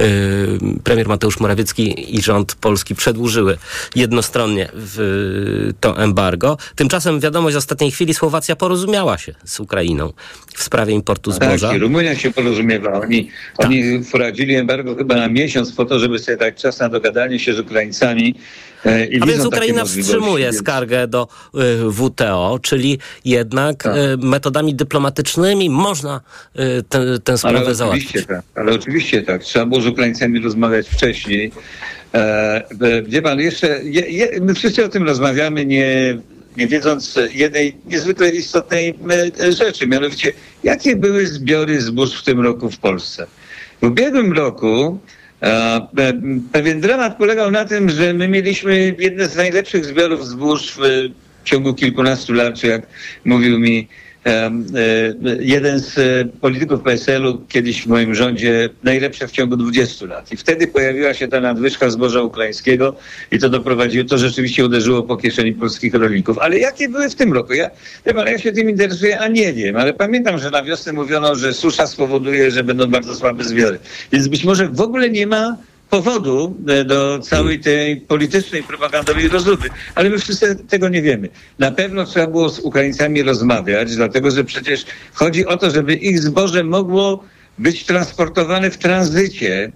Y, 0.00 0.58
premier 0.84 1.08
Mateusz 1.08 1.40
Morawiecki 1.40 2.16
i 2.16 2.22
rząd 2.22 2.54
polski 2.54 2.94
przedłużyły 2.94 3.58
jednostronnie 3.94 4.68
to 5.80 6.02
embargo. 6.02 6.58
Tymczasem 6.74 7.20
wiadomość 7.20 7.54
z 7.54 7.56
ostatniej 7.56 7.90
chwili 7.90 8.14
Słowacja 8.14 8.56
porozumiała 8.56 9.18
się 9.18 9.34
z 9.44 9.60
Ukrainą 9.60 10.12
w 10.54 10.62
sprawie 10.62 10.94
importu 10.94 11.32
tak, 11.32 11.48
zboża. 11.48 11.68
Tak, 11.68 11.80
Rumunia 11.80 12.16
się 12.16 12.30
porozumiewa. 12.32 13.00
Oni, 13.00 13.30
tak. 13.56 13.66
oni 13.66 14.04
wprowadzili 14.04 14.54
embargo 14.54 14.96
chyba 14.96 15.16
na 15.16 15.28
miesiąc 15.28 15.72
po 15.72 15.84
to, 15.84 15.98
żeby 15.98 16.18
sobie 16.18 16.36
dać 16.36 16.62
czas 16.62 16.80
na 16.80 16.88
dogadanie 16.88 17.38
się 17.38 17.54
z 17.54 17.58
Ukraińcami. 17.58 18.34
E, 18.84 19.06
I 19.06 19.22
A 19.22 19.26
więc 19.26 19.44
Ukraina 19.44 19.84
wstrzymuje 19.84 20.44
więc... 20.44 20.58
skargę 20.58 21.08
do 21.08 21.28
y, 21.54 21.90
WTO, 21.92 22.58
czyli 22.62 22.98
jednak 23.24 23.82
tak. 23.82 23.96
Y, 23.96 24.16
metodami 24.18 24.74
dyplomatycznymi 24.74 25.70
można 25.70 26.20
y, 26.58 27.20
tę 27.24 27.38
sprawę 27.38 27.58
ale 27.58 27.74
załatwić. 27.74 28.26
Tak, 28.26 28.42
ale 28.54 28.72
oczywiście 28.72 29.22
tak. 29.22 29.42
Trzeba 29.42 29.66
było 29.66 29.80
z 29.80 29.86
Ukraińcami 29.86 30.40
rozmawiać 30.40 30.88
wcześniej. 30.88 31.52
E, 32.14 32.18
e, 32.80 33.02
wie 33.02 33.22
pan, 33.22 33.40
jeszcze 33.40 33.80
je, 33.84 34.00
je, 34.00 34.40
my 34.40 34.54
wszyscy 34.54 34.84
o 34.84 34.88
tym 34.88 35.02
rozmawiamy, 35.02 35.66
nie, 35.66 36.18
nie 36.56 36.66
wiedząc 36.66 37.18
jednej 37.34 37.76
niezwykle 37.86 38.30
istotnej 38.30 38.94
e, 39.40 39.52
rzeczy, 39.52 39.86
mianowicie 39.86 40.32
jakie 40.64 40.96
były 40.96 41.26
zbiory 41.26 41.80
zbóż 41.80 42.20
w 42.20 42.24
tym 42.24 42.40
roku 42.40 42.70
w 42.70 42.78
Polsce. 42.78 43.26
W 43.82 43.86
ubiegłym 43.86 44.32
roku 44.32 44.98
Pewien 46.52 46.80
dramat 46.80 47.16
polegał 47.16 47.50
na 47.50 47.64
tym, 47.64 47.90
że 47.90 48.14
my 48.14 48.28
mieliśmy 48.28 48.96
jedne 48.98 49.28
z 49.28 49.36
najlepszych 49.36 49.84
zbiorów 49.84 50.26
zbóż 50.26 50.72
w 50.72 51.10
ciągu 51.44 51.74
kilkunastu 51.74 52.32
lat, 52.32 52.54
czy 52.54 52.66
jak 52.66 52.86
mówił 53.24 53.58
mi 53.58 53.88
jeden 55.40 55.78
z 55.78 55.98
e, 55.98 56.24
polityków 56.40 56.82
PSL-u 56.82 57.38
kiedyś 57.48 57.82
w 57.82 57.86
moim 57.86 58.14
rządzie 58.14 58.68
najlepsze 58.82 59.28
w 59.28 59.30
ciągu 59.30 59.56
20 59.56 60.06
lat. 60.06 60.32
I 60.32 60.36
wtedy 60.36 60.66
pojawiła 60.66 61.14
się 61.14 61.28
ta 61.28 61.40
nadwyżka 61.40 61.90
zboża 61.90 62.22
ukraińskiego 62.22 62.96
i 63.32 63.38
to 63.38 63.48
doprowadziło, 63.48 64.04
to 64.04 64.18
rzeczywiście 64.18 64.64
uderzyło 64.64 65.02
po 65.02 65.16
kieszeni 65.16 65.52
polskich 65.52 65.94
rolników. 65.94 66.38
Ale 66.38 66.58
jakie 66.58 66.88
były 66.88 67.10
w 67.10 67.14
tym 67.14 67.32
roku? 67.32 67.52
Ja, 67.52 67.70
pan, 68.04 68.26
ja 68.26 68.38
się 68.38 68.52
tym 68.52 68.70
interesuję, 68.70 69.18
a 69.18 69.28
nie 69.28 69.52
wiem, 69.52 69.76
ale 69.76 69.94
pamiętam, 69.94 70.38
że 70.38 70.50
na 70.50 70.62
wiosnę 70.62 70.92
mówiono, 70.92 71.34
że 71.34 71.52
susza 71.52 71.86
spowoduje, 71.86 72.50
że 72.50 72.64
będą 72.64 72.86
bardzo 72.86 73.14
słabe 73.14 73.44
zbiory. 73.44 73.78
Więc 74.12 74.28
być 74.28 74.44
może 74.44 74.68
w 74.68 74.80
ogóle 74.80 75.10
nie 75.10 75.26
ma 75.26 75.56
powodu 75.90 76.56
e, 76.68 76.84
do 76.84 77.18
całej 77.18 77.60
tej 77.60 77.96
politycznej, 77.96 78.62
propagandowej 78.62 79.28
rozruchy. 79.28 79.68
Ale 79.94 80.10
my 80.10 80.18
wszyscy 80.18 80.56
tego 80.56 80.88
nie 80.88 81.02
wiemy. 81.02 81.28
Na 81.58 81.70
pewno 81.70 82.04
trzeba 82.04 82.26
było 82.26 82.48
z 82.48 82.60
Ukraińcami 82.60 83.22
rozmawiać, 83.22 83.96
dlatego 83.96 84.30
że 84.30 84.44
przecież 84.44 84.86
chodzi 85.14 85.46
o 85.46 85.56
to, 85.56 85.70
żeby 85.70 85.94
ich 85.94 86.20
zboże 86.20 86.64
mogło 86.64 87.24
być 87.58 87.84
transportowane 87.84 88.70
w 88.70 88.78
tranzycie 88.78 89.72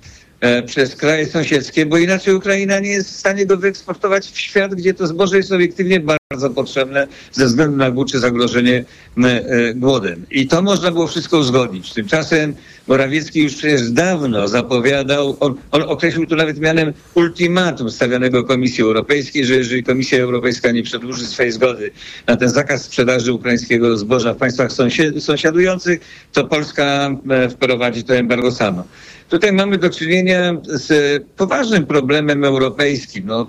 przez 0.67 0.97
kraje 0.97 1.27
sąsiedzkie, 1.27 1.87
bo 1.87 1.99
inaczej 1.99 2.35
Ukraina 2.35 2.79
nie 2.79 2.91
jest 2.91 3.11
w 3.11 3.17
stanie 3.17 3.47
go 3.47 3.57
wyeksportować 3.57 4.27
w 4.27 4.39
świat, 4.39 4.75
gdzie 4.75 4.95
to 4.95 5.07
zboże 5.07 5.37
jest 5.37 5.53
obiektywnie 5.53 6.01
bardzo 6.01 6.51
potrzebne 6.51 7.07
ze 7.33 7.47
względu 7.47 7.77
na 7.77 7.91
głód 7.91 8.13
zagrożenie 8.13 8.85
m, 9.17 9.25
e, 9.25 9.41
głodem. 9.75 10.27
I 10.31 10.47
to 10.47 10.63
można 10.63 10.91
było 10.91 11.07
wszystko 11.07 11.39
uzgodnić. 11.39 11.93
Tymczasem 11.93 12.55
Morawiecki 12.89 13.43
już 13.43 13.55
przecież 13.55 13.91
dawno 13.91 14.49
zapowiadał, 14.49 15.37
on, 15.41 15.55
on 15.71 15.83
określił 15.83 16.27
to 16.27 16.37
nawet 16.37 16.61
mianem 16.61 16.93
ultimatum 17.15 17.91
stawianego 17.91 18.45
Komisji 18.45 18.85
Europejskiej, 18.85 19.45
że 19.45 19.55
jeżeli 19.55 19.83
Komisja 19.85 20.23
Europejska 20.23 20.71
nie 20.71 20.83
przedłuży 20.83 21.27
swojej 21.27 21.53
zgody 21.53 21.91
na 22.27 22.37
ten 22.37 22.49
zakaz 22.49 22.83
sprzedaży 22.83 23.33
ukraińskiego 23.33 23.97
zboża 23.97 24.35
w 24.35 24.37
państwach 24.37 24.71
sąsiadujących, 25.19 26.01
to 26.33 26.45
Polska 26.45 27.11
e, 27.31 27.49
wprowadzi 27.49 28.05
to 28.05 28.15
embargo 28.15 28.53
sama. 28.53 28.85
Tutaj 29.31 29.53
mamy 29.53 29.79
do 29.79 29.91
czynienia 29.91 30.57
z 30.65 31.23
poważnym 31.37 31.87
problemem 31.87 32.45
europejskim. 32.45 33.27
No, 33.27 33.47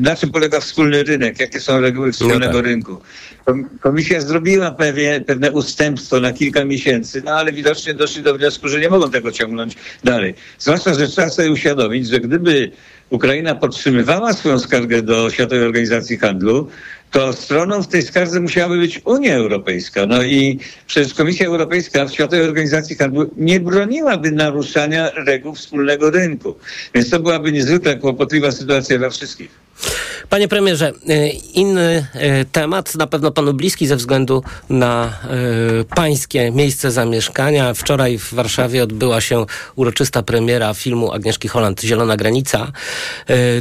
na 0.00 0.16
czym 0.16 0.30
polega 0.30 0.60
wspólny 0.60 1.02
rynek? 1.02 1.40
Jakie 1.40 1.60
są 1.60 1.80
reguły 1.80 2.12
wspólnego 2.12 2.62
rynku? 2.62 3.00
Kom- 3.44 3.68
Komisja 3.80 4.20
zrobiła 4.20 4.70
pewnie, 4.70 5.24
pewne 5.26 5.52
ustępstwo 5.52 6.20
na 6.20 6.32
kilka 6.32 6.64
miesięcy, 6.64 7.22
no 7.24 7.30
ale 7.32 7.52
widocznie 7.52 7.94
doszli 7.94 8.22
do 8.22 8.34
wniosku, 8.38 8.68
że 8.68 8.80
nie 8.80 8.88
mogą 8.90 9.10
tego 9.10 9.32
ciągnąć 9.32 9.76
dalej. 10.04 10.34
Zwłaszcza, 10.58 10.94
że 10.94 11.08
trzeba 11.08 11.28
sobie 11.30 11.50
uświadomić, 11.50 12.08
że 12.08 12.20
gdyby 12.20 12.70
Ukraina 13.10 13.54
podtrzymywała 13.54 14.32
swoją 14.32 14.58
skargę 14.58 15.02
do 15.02 15.30
Światowej 15.30 15.64
Organizacji 15.64 16.18
Handlu, 16.18 16.68
to 17.14 17.32
stroną 17.32 17.82
w 17.82 17.88
tej 17.88 18.02
skardze 18.02 18.40
musiałaby 18.40 18.78
być 18.78 19.00
Unia 19.04 19.34
Europejska. 19.34 20.06
No 20.06 20.22
i 20.22 20.58
przecież 20.86 21.14
Komisja 21.14 21.46
Europejska 21.46 22.04
w 22.04 22.12
Światowej 22.12 22.44
Organizacji 22.44 22.96
Handlu 22.96 23.30
nie 23.36 23.60
broniłaby 23.60 24.30
naruszania 24.30 25.10
reguł 25.10 25.54
wspólnego 25.54 26.10
rynku. 26.10 26.54
Więc 26.94 27.10
to 27.10 27.20
byłaby 27.20 27.52
niezwykle 27.52 27.96
kłopotliwa 27.96 28.52
sytuacja 28.52 28.98
dla 28.98 29.10
wszystkich. 29.10 29.63
Panie 30.28 30.48
premierze, 30.48 30.92
y, 31.10 31.28
inny 31.54 32.06
y, 32.40 32.44
temat, 32.52 32.94
na 32.94 33.06
pewno 33.06 33.30
panu 33.30 33.54
bliski 33.54 33.86
ze 33.86 33.96
względu 33.96 34.42
na 34.70 35.12
y, 35.80 35.84
pańskie 35.84 36.50
miejsce 36.50 36.90
zamieszkania. 36.90 37.74
Wczoraj 37.74 38.18
w 38.18 38.34
Warszawie 38.34 38.82
odbyła 38.82 39.20
się 39.20 39.46
uroczysta 39.76 40.22
premiera 40.22 40.74
filmu 40.74 41.12
Agnieszki 41.12 41.48
Holland 41.48 41.80
Zielona 41.80 42.16
Granica. 42.16 42.72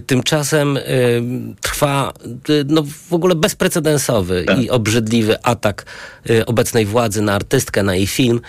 Tymczasem 0.07 0.79
trwa 1.61 2.13
no, 2.65 2.83
w 3.09 3.13
ogóle 3.13 3.35
bezprecedensowy 3.35 4.45
i 4.61 4.69
obrzydliwy 4.69 5.43
atak 5.43 5.85
obecnej 6.45 6.85
władzy 6.85 7.21
na 7.21 7.33
artystkę, 7.33 7.83
na 7.83 7.95
jej 7.95 8.07
film. 8.07 8.41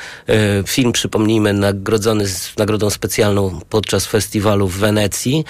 Film, 0.66 0.92
przypomnijmy, 0.92 1.52
nagrodzony 1.52 2.28
z 2.28 2.56
nagrodą 2.58 2.90
specjalną 2.90 3.60
podczas 3.68 4.06
festiwalu 4.06 4.68
w 4.68 4.78
Wenecji. 4.78 5.44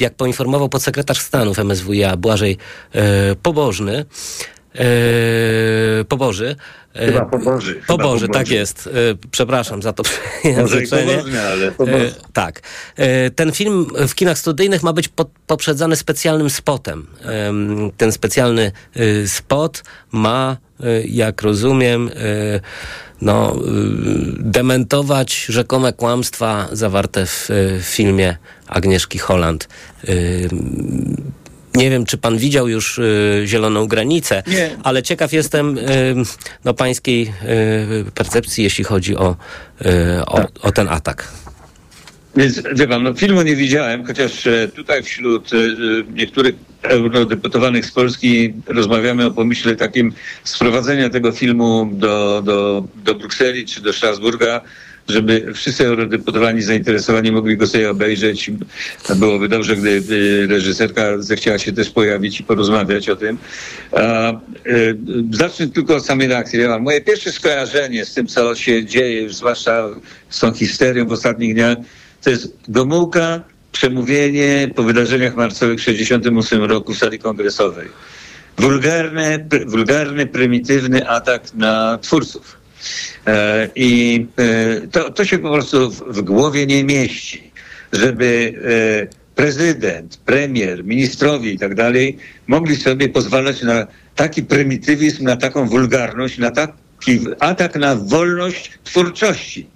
Jak 0.00 0.14
poinformował 0.14 0.68
podsekretarz 0.68 1.11
stanu 1.20 1.54
w 1.54 1.58
MSWiA 1.58 2.16
Błażej 2.16 2.56
e, 2.94 3.00
Pobożny, 3.42 4.04
e, 4.74 4.84
Poboży. 6.08 6.56
E, 6.94 7.06
Chyba 7.06 7.24
Poboży. 7.24 7.74
Chyba 7.74 7.86
Poboży, 7.86 8.28
tak 8.28 8.50
jest. 8.50 8.88
Przepraszam 9.30 9.82
za 9.82 9.92
to 9.92 10.02
przejęzyczenie. 10.40 11.22
ale 11.52 11.72
Poboży. 11.72 12.14
Tak. 12.32 12.60
Ten 13.36 13.52
film 13.52 13.86
w 14.08 14.14
kinach 14.14 14.38
studyjnych 14.38 14.82
ma 14.82 14.92
być 14.92 15.08
po- 15.08 15.30
poprzedzany 15.46 15.96
specjalnym 15.96 16.50
spotem. 16.50 17.06
Em, 17.22 17.90
Ten 17.96 18.12
specjalny 18.12 18.72
y, 18.96 19.28
spot 19.28 19.82
ma, 20.12 20.56
y, 20.80 21.04
jak 21.08 21.42
rozumiem, 21.42 22.08
y, 22.08 22.60
no, 23.20 23.56
dementować 24.38 25.44
rzekome 25.48 25.92
kłamstwa 25.92 26.68
zawarte 26.72 27.26
w 27.26 27.48
filmie 27.82 28.36
Agnieszki 28.72 29.18
Holland. 29.18 29.68
Nie 31.74 31.90
wiem, 31.90 32.06
czy 32.06 32.18
pan 32.18 32.38
widział 32.38 32.68
już 32.68 32.98
y, 32.98 33.42
Zieloną 33.46 33.86
Granicę, 33.86 34.42
Nie. 34.46 34.70
ale 34.82 35.02
ciekaw 35.02 35.32
jestem 35.32 35.78
y, 35.78 35.82
no, 36.64 36.74
pańskiej 36.74 37.32
y, 38.06 38.10
percepcji, 38.14 38.64
jeśli 38.64 38.84
chodzi 38.84 39.16
o, 39.16 39.36
y, 39.80 39.86
o, 40.26 40.48
o 40.62 40.72
ten 40.72 40.88
atak. 40.88 41.28
Więc 42.36 42.62
wie 42.74 42.88
pan, 42.88 43.02
no, 43.02 43.14
filmu 43.14 43.42
nie 43.42 43.56
widziałem, 43.56 44.06
chociaż 44.06 44.46
e, 44.46 44.68
tutaj 44.68 45.02
wśród 45.02 45.50
e, 45.52 45.56
niektórych 46.12 46.54
eurodeputowanych 46.82 47.86
z 47.86 47.92
Polski 47.92 48.54
rozmawiamy 48.66 49.26
o 49.26 49.30
pomyśle 49.30 49.76
takim 49.76 50.12
sprowadzenia 50.44 51.10
tego 51.10 51.32
filmu 51.32 51.90
do, 51.92 52.42
do, 52.44 52.84
do 53.04 53.14
Brukseli 53.14 53.66
czy 53.66 53.82
do 53.82 53.92
Strasburga, 53.92 54.60
żeby 55.08 55.52
wszyscy 55.54 55.86
eurodeputowani 55.86 56.62
zainteresowani 56.62 57.32
mogli 57.32 57.56
go 57.56 57.66
sobie 57.66 57.90
obejrzeć. 57.90 58.50
Byłoby 59.16 59.48
dobrze, 59.48 59.76
gdyby 59.76 60.46
reżyserka 60.50 61.02
zechciała 61.18 61.58
się 61.58 61.72
też 61.72 61.90
pojawić 61.90 62.40
i 62.40 62.44
porozmawiać 62.44 63.08
o 63.08 63.16
tym. 63.16 63.38
E, 63.92 64.40
zacznę 65.30 65.68
tylko 65.68 65.96
od 65.96 66.06
samej 66.06 66.28
reakcji. 66.28 66.58
Moje 66.80 67.00
pierwsze 67.00 67.32
skojarzenie 67.32 68.04
z 68.04 68.14
tym, 68.14 68.26
co 68.26 68.54
się 68.54 68.84
dzieje, 68.84 69.30
zwłaszcza 69.30 69.88
z 70.28 70.40
tą 70.40 70.52
histerią 70.52 71.06
w 71.06 71.12
ostatnich 71.12 71.54
dniach, 71.54 71.78
to 72.22 72.30
jest 72.30 72.56
Gomułka, 72.68 73.40
przemówienie 73.72 74.70
po 74.76 74.82
wydarzeniach 74.82 75.34
marcowych 75.34 75.78
w 75.80 75.84
1968 75.84 76.70
roku 76.70 76.94
w 76.94 76.98
sali 76.98 77.18
kongresowej. 77.18 77.88
Wulgarny, 78.58 79.46
pr- 79.48 79.70
wulgarny, 79.70 80.26
prymitywny 80.26 81.08
atak 81.08 81.54
na 81.54 81.98
twórców. 81.98 82.56
E, 83.26 83.68
I 83.74 84.26
e, 84.38 84.86
to, 84.86 85.10
to 85.10 85.24
się 85.24 85.38
po 85.38 85.52
prostu 85.52 85.90
w, 85.90 86.22
głowie 86.22 86.66
nie 86.66 86.84
mieści, 86.84 87.52
żeby 87.92 88.54
e, 89.10 89.34
prezydent, 89.34 90.16
premier, 90.16 90.84
ministrowie 90.84 91.52
i 91.52 91.58
tak 91.58 91.74
dalej 91.74 92.18
mogli 92.46 92.76
sobie 92.76 93.08
pozwalać 93.08 93.62
na 93.62 93.86
taki 94.16 94.42
prymitywizm, 94.42 95.24
na 95.24 95.36
taką 95.36 95.68
wulgarność, 95.68 96.38
na 96.38 96.50
taki 96.50 97.20
atak 97.40 97.76
na 97.76 97.96
wolność 97.96 98.72
twórczości. 98.84 99.66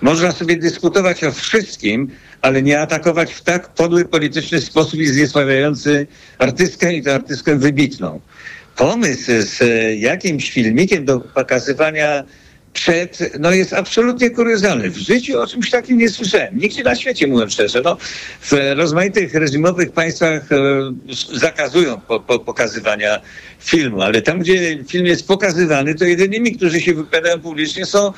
Można 0.00 0.32
sobie 0.32 0.56
dyskutować 0.56 1.24
o 1.24 1.32
wszystkim, 1.32 2.10
ale 2.40 2.62
nie 2.62 2.80
atakować 2.80 3.34
w 3.34 3.42
tak 3.42 3.68
podły 3.68 4.04
polityczny 4.04 4.60
sposób 4.60 5.00
i 5.00 5.06
zniesławiający 5.06 6.06
artystkę 6.38 6.94
i 6.94 7.02
tę 7.02 7.14
artystkę 7.14 7.56
wybitną. 7.56 8.20
Pomysł 8.76 9.32
z 9.38 9.60
jakimś 10.00 10.50
filmikiem 10.50 11.04
do 11.04 11.20
pokazywania 11.20 12.24
przed, 12.72 13.32
no 13.40 13.50
jest 13.50 13.72
absolutnie 13.72 14.30
kuriozalny. 14.30 14.90
W 14.90 14.96
życiu 14.96 15.40
o 15.40 15.46
czymś 15.46 15.70
takim 15.70 15.98
nie 15.98 16.08
słyszałem. 16.08 16.58
Nigdzie 16.58 16.82
na 16.82 16.94
świecie, 16.94 17.26
mówiąc 17.26 17.52
szczerze. 17.52 17.80
No, 17.84 17.96
w 18.40 18.52
rozmaitych 18.76 19.34
reżimowych 19.34 19.92
państwach 19.92 20.52
e, 20.52 20.56
zakazują 21.32 22.00
po, 22.00 22.20
po, 22.20 22.38
pokazywania 22.38 23.20
filmu, 23.58 24.02
ale 24.02 24.22
tam, 24.22 24.38
gdzie 24.38 24.84
film 24.84 25.06
jest 25.06 25.26
pokazywany, 25.26 25.94
to 25.94 26.04
jedynymi, 26.04 26.56
którzy 26.56 26.80
się 26.80 26.94
wypowiadają 26.94 27.40
publicznie 27.40 27.86
są 27.86 28.12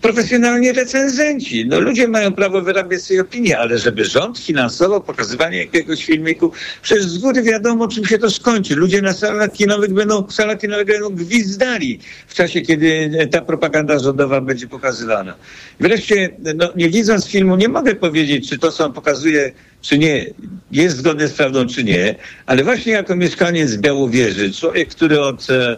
profesjonalni 0.00 0.72
recenzenci. 0.72 1.66
No 1.66 1.80
ludzie 1.80 2.08
mają 2.08 2.32
prawo 2.32 2.62
wyrabiać 2.62 3.02
swoje 3.02 3.20
opinie, 3.20 3.58
ale 3.58 3.78
żeby 3.78 4.04
rząd 4.04 4.38
finansował 4.38 5.00
pokazywanie 5.00 5.58
jakiegoś 5.58 6.04
filmiku, 6.04 6.52
przecież 6.82 7.04
z 7.04 7.18
góry 7.18 7.42
wiadomo, 7.42 7.88
czym 7.88 8.06
się 8.06 8.18
to 8.18 8.30
skończy. 8.30 8.76
Ludzie 8.76 9.02
na 9.02 9.12
salach 9.12 9.52
kinowych 9.52 9.92
będą, 9.92 10.26
w 10.26 10.32
salach 10.32 10.58
kinowych 10.58 10.86
będą 10.86 11.10
gwizdali 11.10 12.00
w 12.26 12.34
czasie, 12.34 12.60
kiedy 12.60 13.10
ta 13.30 13.40
propaganda 13.40 13.98
rządowa 13.98 14.40
będzie 14.40 14.68
pokazywana. 14.68 15.34
Wreszcie, 15.80 16.30
no, 16.54 16.72
nie 16.76 16.90
widząc 16.90 17.26
filmu, 17.26 17.56
nie 17.56 17.68
mogę 17.68 17.94
powiedzieć, 17.94 18.48
czy 18.48 18.58
to, 18.58 18.72
co 18.72 18.86
on 18.86 18.92
pokazuje, 18.92 19.52
czy 19.82 19.98
nie, 19.98 20.26
jest 20.72 20.96
zgodne 20.96 21.28
z 21.28 21.32
prawdą, 21.32 21.66
czy 21.66 21.84
nie, 21.84 22.14
ale 22.46 22.64
właśnie 22.64 22.92
jako 22.92 23.16
mieszkaniec 23.16 23.76
Białowieży, 23.76 24.52
człowiek, 24.52 24.88
który 24.88 25.20
od 25.20 25.50
e, 25.50 25.54
e, 25.72 25.76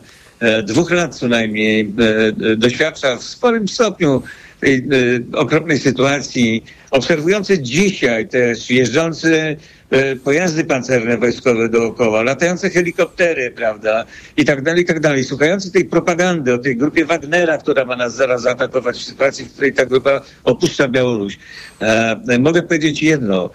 dwóch 0.62 0.90
lat 0.90 1.14
co 1.16 1.28
najmniej 1.28 1.80
e, 1.80 2.50
e, 2.50 2.56
doświadcza 2.56 3.16
w 3.16 3.22
sporym 3.22 3.68
stopniu 3.68 4.22
tej 4.62 4.74
e, 4.74 5.38
okropnej 5.38 5.78
sytuacji, 5.78 6.64
obserwujący 6.90 7.58
dzisiaj 7.58 8.28
też 8.28 8.70
jeżdżący 8.70 9.56
e, 9.90 10.16
pojazdy 10.16 10.64
pancerne 10.64 11.18
wojskowe 11.18 11.68
dookoła, 11.68 12.22
latające 12.22 12.70
helikoptery, 12.70 13.50
prawda, 13.50 14.04
i 14.36 14.44
tak 14.44 14.62
dalej, 14.62 14.82
i 14.82 14.86
tak 14.86 15.00
dalej, 15.00 15.24
słuchający 15.24 15.72
tej 15.72 15.84
propagandy 15.84 16.54
o 16.54 16.58
tej 16.58 16.76
grupie 16.76 17.04
Wagnera, 17.04 17.58
która 17.58 17.84
ma 17.84 17.96
nas 17.96 18.14
zaraz 18.14 18.42
zaatakować 18.42 18.96
w 18.96 19.02
sytuacji, 19.02 19.44
w 19.44 19.52
której 19.52 19.72
ta 19.72 19.86
grupa 19.86 20.20
opuszcza 20.44 20.88
Białoruś. 20.88 21.38
E, 21.80 22.38
mogę 22.38 22.62
powiedzieć 22.62 23.02
jedno. 23.02 23.50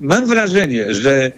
Mam 0.00 0.26
wrażenie, 0.26 0.94
że 0.94 1.32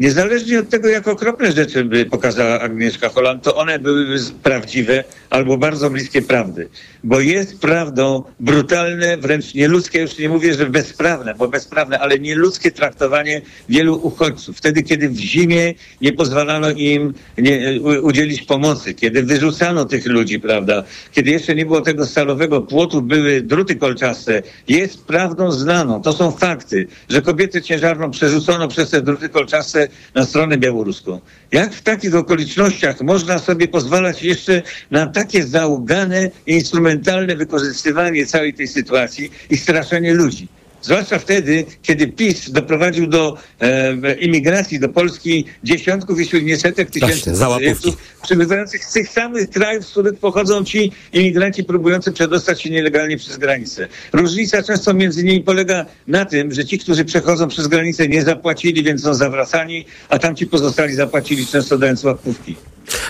niezależnie 0.00 0.58
od 0.60 0.68
tego, 0.68 0.88
jak 0.88 1.08
okropne 1.08 1.52
rzeczy 1.52 1.84
by 1.84 2.06
pokazała 2.06 2.60
Agnieszka 2.60 3.08
Holland, 3.08 3.42
to 3.42 3.56
one 3.56 3.78
byłyby 3.78 4.16
prawdziwe 4.42 5.04
albo 5.30 5.58
bardzo 5.58 5.90
bliskie 5.90 6.22
prawdy. 6.22 6.68
Bo 7.04 7.20
jest 7.20 7.60
prawdą 7.60 8.22
brutalne, 8.40 9.16
wręcz 9.16 9.54
nieludzkie, 9.54 10.00
już 10.00 10.18
nie 10.18 10.28
mówię, 10.28 10.54
że 10.54 10.66
bezprawne, 10.66 11.34
bo 11.34 11.48
bezprawne, 11.48 11.98
ale 11.98 12.18
nieludzkie 12.18 12.70
traktowanie 12.70 13.42
wielu 13.68 14.00
uchodźców. 14.06 14.56
Wtedy, 14.56 14.82
kiedy 14.82 15.08
w 15.08 15.16
zimie 15.16 15.74
nie 16.00 16.12
pozwalano 16.12 16.70
im 16.70 17.14
nie, 17.38 17.80
udzielić 18.02 18.42
pomocy, 18.42 18.94
kiedy 18.94 19.22
wyrzucano 19.22 19.84
tych 19.84 20.06
ludzi, 20.06 20.40
prawda, 20.40 20.84
kiedy 21.12 21.30
jeszcze 21.30 21.54
nie 21.54 21.66
było 21.66 21.80
tego 21.80 22.06
stalowego 22.06 22.60
płotu, 22.60 23.02
były 23.02 23.40
druty 23.40 23.76
kolczaste, 23.76 24.42
jest 24.68 25.04
prawdą 25.04 25.52
znaną, 25.52 26.02
to 26.02 26.12
są 26.12 26.30
fakty, 26.30 26.86
że 27.08 27.22
kobietę 27.22 27.62
ciężarną 27.62 28.10
przerzucono 28.10 28.68
przez 28.68 28.90
te 28.90 29.02
druty 29.02 29.28
kolczaste 29.28 29.89
na 30.14 30.24
stronę 30.24 30.58
białoruską. 30.58 31.20
Jak 31.52 31.74
w 31.74 31.82
takich 31.82 32.14
okolicznościach 32.14 33.00
można 33.00 33.38
sobie 33.38 33.68
pozwalać 33.68 34.22
jeszcze 34.22 34.62
na 34.90 35.06
takie 35.06 35.46
załugane, 35.46 36.30
instrumentalne 36.46 37.36
wykorzystywanie 37.36 38.26
całej 38.26 38.54
tej 38.54 38.68
sytuacji 38.68 39.30
i 39.50 39.56
straszenie 39.56 40.14
ludzi? 40.14 40.48
Zwłaszcza 40.82 41.18
wtedy, 41.18 41.64
kiedy 41.82 42.06
PiS 42.06 42.50
doprowadził 42.50 43.06
do 43.06 43.36
e, 43.60 44.14
imigracji 44.14 44.80
do 44.80 44.88
Polski 44.88 45.44
dziesiątków, 45.64 46.18
jeśli 46.18 46.44
nie 46.44 46.56
setek 46.56 46.90
tysięcy 46.90 47.32
cudzoziemców 47.32 47.96
przybywających 48.22 48.84
z 48.84 48.92
tych 48.92 49.08
samych 49.08 49.50
krajów, 49.50 49.86
z 49.86 49.90
których 49.90 50.18
pochodzą 50.18 50.64
ci 50.64 50.92
imigranci 51.12 51.64
próbujący 51.64 52.12
przedostać 52.12 52.62
się 52.62 52.70
nielegalnie 52.70 53.16
przez 53.16 53.36
granicę. 53.36 53.88
Różnica 54.12 54.62
często 54.62 54.94
między 54.94 55.24
nimi 55.24 55.40
polega 55.40 55.86
na 56.06 56.24
tym, 56.24 56.52
że 56.52 56.64
ci, 56.64 56.78
którzy 56.78 57.04
przechodzą 57.04 57.48
przez 57.48 57.68
granicę 57.68 58.08
nie 58.08 58.22
zapłacili, 58.22 58.82
więc 58.82 59.02
są 59.02 59.14
zawracani, 59.14 59.86
a 60.08 60.18
tamci 60.18 60.46
pozostali 60.46 60.94
zapłacili, 60.94 61.46
często 61.46 61.78
dając 61.78 62.04
łapówki. 62.04 62.56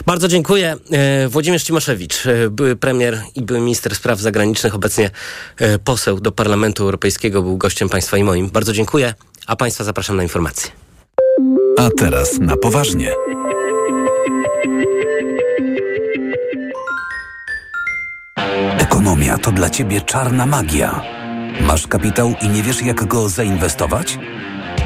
Bardzo 0.06 0.28
dziękuję. 0.28 0.76
E, 0.92 1.28
Włodzimierz 1.28 1.62
Cimoszewicz, 1.62 2.26
e, 2.26 2.50
były 2.50 2.76
premier 2.76 3.22
i 3.34 3.42
były 3.42 3.60
minister 3.60 3.94
spraw 3.94 4.20
zagranicznych, 4.20 4.74
obecnie 4.74 5.10
e, 5.58 5.78
poseł 5.78 6.20
do 6.20 6.32
Parlamentu 6.32 6.82
Europejskiego, 6.82 7.42
był 7.42 7.56
gościem 7.56 7.88
państwa 7.88 8.16
i 8.16 8.24
moim. 8.24 8.50
Bardzo 8.50 8.72
dziękuję, 8.72 9.14
a 9.46 9.56
państwa 9.56 9.84
zapraszam 9.84 10.16
na 10.16 10.22
informacje. 10.22 10.70
A 11.78 11.88
teraz 11.98 12.38
na 12.38 12.56
poważnie. 12.56 13.14
Ekonomia 18.78 19.38
to 19.38 19.52
dla 19.52 19.70
ciebie 19.70 20.00
czarna 20.00 20.46
magia. 20.46 21.02
Masz 21.60 21.86
kapitał 21.86 22.34
i 22.42 22.48
nie 22.48 22.62
wiesz, 22.62 22.82
jak 22.82 23.04
go 23.04 23.28
zainwestować? 23.28 24.18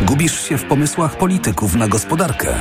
Gubisz 0.02 0.48
się 0.48 0.58
w 0.58 0.64
pomysłach 0.64 1.18
polityków 1.18 1.74
na 1.74 1.88
gospodarkę. 1.88 2.54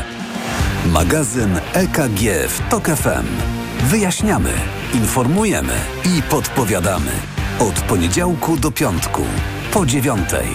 Magazyn 0.93 1.59
EKG 1.73 2.21
w 2.49 2.69
TOK 2.69 2.85
FM. 2.87 3.25
Wyjaśniamy, 3.83 4.49
informujemy 4.93 5.73
i 6.05 6.21
podpowiadamy. 6.21 7.11
Od 7.59 7.73
poniedziałku 7.73 8.57
do 8.57 8.71
piątku, 8.71 9.21
po 9.71 9.85
dziewiątej. 9.85 10.47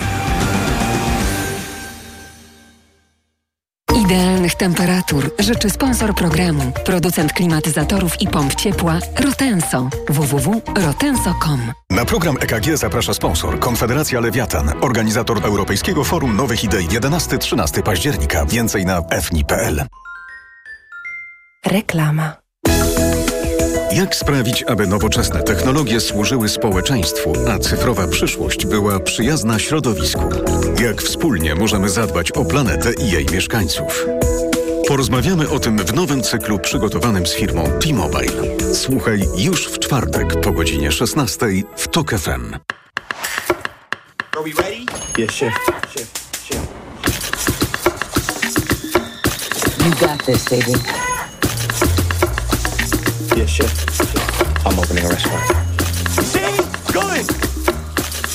Idealnych 4.05 4.55
temperatur 4.55 5.31
życzy 5.39 5.71
sponsor 5.71 6.15
programu, 6.15 6.73
producent 6.85 7.33
klimatyzatorów 7.33 8.23
i 8.23 8.29
pomp 8.29 8.55
ciepła 8.55 8.99
Rotenso. 9.25 9.89
www.rotenso.com 10.09 11.73
Na 11.91 12.05
program 12.05 12.37
EKG 12.41 12.77
zaprasza 12.77 13.15
sponsor 13.15 13.59
Konfederacja 13.59 14.21
Lewiatan, 14.21 14.73
organizator 14.81 15.45
Europejskiego 15.45 16.05
Forum 16.05 16.37
Nowych 16.37 16.65
Idei 16.65 16.89
11-13 16.89 17.83
października. 17.83 18.47
Więcej 18.47 18.85
na 18.85 19.03
fni.pl. 19.03 19.87
Reklama. 21.69 22.37
Jak 23.93 24.15
sprawić, 24.15 24.63
aby 24.63 24.87
nowoczesne 24.87 25.43
technologie 25.43 26.01
służyły 26.01 26.49
społeczeństwu, 26.49 27.33
a 27.51 27.59
cyfrowa 27.59 28.07
przyszłość 28.09 28.67
była 28.67 29.01
przyjazna 29.01 29.59
środowisku? 29.59 30.29
Jak 30.83 31.03
wspólnie 31.03 31.55
możemy 31.55 31.89
zadbać 31.89 32.33
o 32.33 32.45
planetę 32.45 32.93
i 32.93 33.11
jej 33.11 33.27
mieszkańców? 33.33 34.07
Porozmawiamy 34.89 35.49
o 35.51 35.59
tym 35.59 35.79
w 35.79 35.95
nowym 35.95 36.23
cyklu 36.23 36.59
przygotowanym 36.59 37.27
z 37.27 37.35
firmą 37.35 37.65
T-Mobile. 37.65 38.43
Słuchaj 38.75 39.21
już 39.37 39.67
w 39.69 39.79
czwartek 39.79 40.41
po 40.41 40.53
godzinie 40.53 40.93
16 40.93 41.47
w 41.77 41.89
TOK 41.89 42.11
FM. 42.11 42.55
Are 44.37 44.45
we 44.45 44.63
ready? 44.63 44.85
Yes, 45.19 45.39
chef. 45.39 45.55
Chef. 45.95 46.13
Chef. 46.49 46.67
You 49.85 50.07
got 50.07 50.27
this, 50.27 50.45
baby. 50.45 50.98
Yes, 53.39 53.51
chef. 53.51 54.67
I'm 54.67 54.77
opening 54.81 55.05
a 55.05 55.09
restaurant. 55.11 55.47
See? 56.27 56.41
Good. 56.93 57.25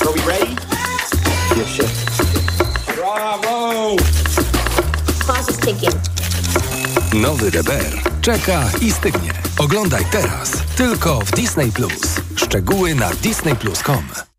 Are 0.02 0.14
we 0.14 0.22
ready? 0.24 0.56
Yes, 1.58 1.76
chef. 1.76 2.96
Bravo! 2.96 3.98
Clock 5.20 5.50
is 5.50 5.58
ticking. 5.58 5.94
Nowy 7.22 7.52
DBR 7.52 8.14
czeka 8.22 8.70
i 8.82 8.92
stygnie. 8.92 9.34
Oglądaj 9.58 10.06
teraz 10.12 10.52
tylko 10.78 11.20
w 11.20 11.32
Disney 11.32 11.72
Plus. 11.72 12.22
Szczegóły 12.36 12.96
na 12.96 13.10
disneyplus.com. 13.10 14.33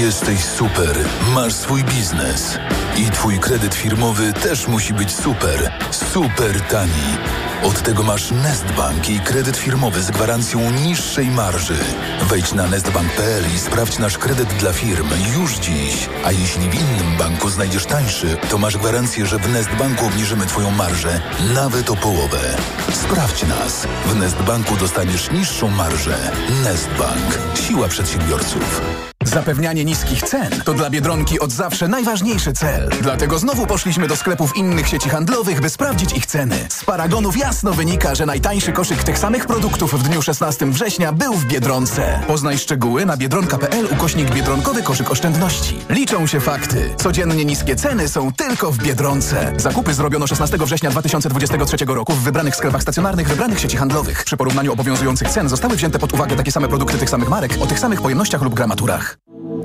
Jesteś 0.00 0.44
super, 0.44 0.98
masz 1.34 1.52
swój 1.52 1.84
biznes. 1.84 2.58
I 2.96 3.10
twój 3.10 3.38
kredyt 3.38 3.74
firmowy 3.74 4.32
też 4.32 4.66
musi 4.66 4.94
być 4.94 5.14
super, 5.14 5.72
super 5.90 6.60
tani. 6.60 7.18
Od 7.62 7.82
tego 7.82 8.02
masz 8.02 8.30
Nestbank 8.30 9.10
i 9.10 9.20
kredyt 9.20 9.56
firmowy 9.56 10.02
z 10.02 10.10
gwarancją 10.10 10.70
niższej 10.70 11.30
marży. 11.30 11.76
Wejdź 12.22 12.52
na 12.52 12.66
nestbank.pl 12.66 13.44
i 13.54 13.58
sprawdź 13.58 13.98
nasz 13.98 14.18
kredyt 14.18 14.48
dla 14.48 14.72
firm 14.72 15.08
już 15.38 15.54
dziś. 15.54 16.08
A 16.24 16.32
jeśli 16.32 16.70
w 16.70 16.74
innym 16.74 17.16
banku 17.18 17.50
znajdziesz 17.50 17.86
tańszy, 17.86 18.36
to 18.50 18.58
masz 18.58 18.76
gwarancję, 18.76 19.26
że 19.26 19.38
w 19.38 19.52
Nestbanku 19.52 20.06
obniżymy 20.06 20.46
twoją 20.46 20.70
marżę 20.70 21.20
nawet 21.54 21.90
o 21.90 21.96
połowę. 21.96 22.56
Sprawdź 22.92 23.42
nas. 23.42 23.86
W 24.06 24.16
Nestbanku 24.16 24.76
dostaniesz 24.76 25.30
niższą 25.30 25.68
marżę. 25.68 26.30
Nestbank. 26.64 27.38
Siła 27.54 27.88
przedsiębiorców. 27.88 28.82
Zapewnianie 29.30 29.84
niskich 29.84 30.22
cen 30.22 30.50
to 30.64 30.74
dla 30.74 30.90
Biedronki 30.90 31.40
od 31.40 31.52
zawsze 31.52 31.88
najważniejszy 31.88 32.52
cel. 32.52 32.90
Dlatego 33.02 33.38
znowu 33.38 33.66
poszliśmy 33.66 34.08
do 34.08 34.16
sklepów 34.16 34.56
innych 34.56 34.88
sieci 34.88 35.08
handlowych, 35.08 35.60
by 35.60 35.68
sprawdzić 35.70 36.12
ich 36.12 36.26
ceny. 36.26 36.66
Z 36.68 36.84
paragonów 36.84 37.36
jasno 37.36 37.72
wynika, 37.72 38.14
że 38.14 38.26
najtańszy 38.26 38.72
koszyk 38.72 39.02
tych 39.04 39.18
samych 39.18 39.46
produktów 39.46 39.94
w 39.94 40.02
dniu 40.02 40.22
16 40.22 40.66
września 40.66 41.12
był 41.12 41.34
w 41.34 41.44
Biedronce. 41.44 42.20
Poznaj 42.26 42.58
szczegóły 42.58 43.06
na 43.06 43.16
biedronka.pl 43.16 43.88
ukośnik 43.92 44.30
Biedronkowy 44.34 44.82
koszyk 44.82 45.10
oszczędności. 45.10 45.78
Liczą 45.90 46.26
się 46.26 46.40
fakty. 46.40 46.94
Codziennie 46.96 47.44
niskie 47.44 47.76
ceny 47.76 48.08
są 48.08 48.32
tylko 48.32 48.72
w 48.72 48.78
Biedronce. 48.78 49.52
Zakupy 49.56 49.94
zrobiono 49.94 50.26
16 50.26 50.58
września 50.58 50.90
2023 50.90 51.76
roku 51.84 52.12
w 52.12 52.22
wybranych 52.22 52.56
sklepach 52.56 52.82
stacjonarnych 52.82 53.28
wybranych 53.28 53.60
sieci 53.60 53.76
handlowych. 53.76 54.24
Przy 54.24 54.36
porównaniu 54.36 54.72
obowiązujących 54.72 55.28
cen 55.28 55.48
zostały 55.48 55.76
wzięte 55.76 55.98
pod 55.98 56.12
uwagę 56.12 56.36
takie 56.36 56.52
same 56.52 56.68
produkty 56.68 56.98
tych 56.98 57.10
samych 57.10 57.28
marek 57.28 57.52
o 57.60 57.66
tych 57.66 57.78
samych 57.78 58.02
pojemnościach 58.02 58.42
lub 58.42 58.54
gramaturach. 58.54 59.09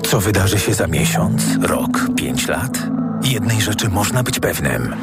Co 0.04 0.20
wydarzy 0.20 0.58
się 0.58 0.74
za 0.74 0.86
miesiąc, 0.86 1.42
rok, 1.62 1.90
pięć 2.16 2.48
lat? 2.48 2.78
Jednej 3.22 3.60
rzeczy 3.60 3.88
można 3.88 4.22
być 4.22 4.40
pewnym. 4.40 4.96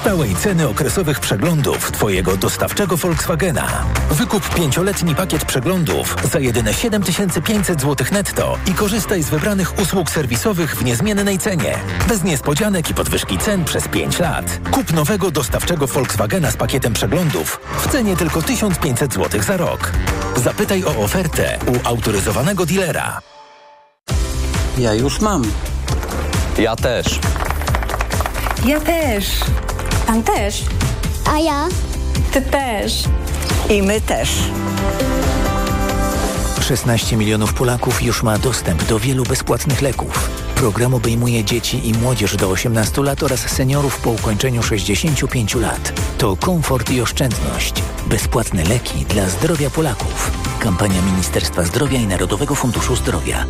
Stałej 0.00 0.34
ceny 0.34 0.68
okresowych 0.68 1.20
przeglądów 1.20 1.92
Twojego 1.92 2.36
dostawczego 2.36 2.96
Volkswagena. 2.96 3.84
Wykup 4.10 4.54
pięcioletni 4.54 5.14
pakiet 5.14 5.44
przeglądów 5.44 6.16
za 6.32 6.38
jedyne 6.38 6.74
7500 6.74 7.80
zł 7.80 8.06
netto 8.12 8.58
i 8.66 8.74
korzystaj 8.74 9.22
z 9.22 9.30
wybranych 9.30 9.78
usług 9.78 10.10
serwisowych 10.10 10.76
w 10.76 10.84
niezmiennej 10.84 11.38
cenie. 11.38 11.78
Bez 12.08 12.24
niespodzianek 12.24 12.90
i 12.90 12.94
podwyżki 12.94 13.38
cen 13.38 13.64
przez 13.64 13.88
5 13.88 14.18
lat. 14.18 14.60
Kup 14.70 14.92
nowego 14.92 15.30
dostawczego 15.30 15.86
Volkswagena 15.86 16.50
z 16.50 16.56
pakietem 16.56 16.92
przeglądów 16.92 17.60
w 17.78 17.88
cenie 17.88 18.16
tylko 18.16 18.42
1500 18.42 19.14
zł 19.14 19.42
za 19.42 19.56
rok. 19.56 19.92
Zapytaj 20.36 20.84
o 20.84 20.96
ofertę 20.96 21.58
u 21.66 21.88
autoryzowanego 21.88 22.66
dealera. 22.66 23.20
Ja 24.78 24.94
już 24.94 25.20
mam. 25.20 25.44
Ja 26.58 26.76
też. 26.76 27.20
Ja 28.64 28.80
też. 28.80 29.40
Pan 30.06 30.22
też. 30.22 30.64
A 31.24 31.38
ja? 31.38 31.68
Ty 32.32 32.42
też. 32.42 33.04
I 33.70 33.82
my 33.82 34.00
też. 34.00 34.28
16 36.60 37.16
milionów 37.16 37.54
Polaków 37.54 38.02
już 38.02 38.22
ma 38.22 38.38
dostęp 38.38 38.84
do 38.84 38.98
wielu 38.98 39.24
bezpłatnych 39.24 39.82
leków. 39.82 40.30
Program 40.54 40.94
obejmuje 40.94 41.44
dzieci 41.44 41.88
i 41.88 41.94
młodzież 41.94 42.36
do 42.36 42.48
18 42.50 43.02
lat 43.02 43.22
oraz 43.22 43.40
seniorów 43.40 44.00
po 44.00 44.10
ukończeniu 44.10 44.62
65 44.62 45.54
lat. 45.54 45.92
To 46.18 46.36
komfort 46.36 46.90
i 46.90 47.00
oszczędność. 47.00 47.74
Bezpłatne 48.06 48.64
leki 48.64 49.04
dla 49.04 49.28
zdrowia 49.28 49.70
Polaków. 49.70 50.30
Kampania 50.60 51.02
Ministerstwa 51.02 51.64
Zdrowia 51.64 51.98
i 51.98 52.06
Narodowego 52.06 52.54
Funduszu 52.54 52.96
Zdrowia. 52.96 53.46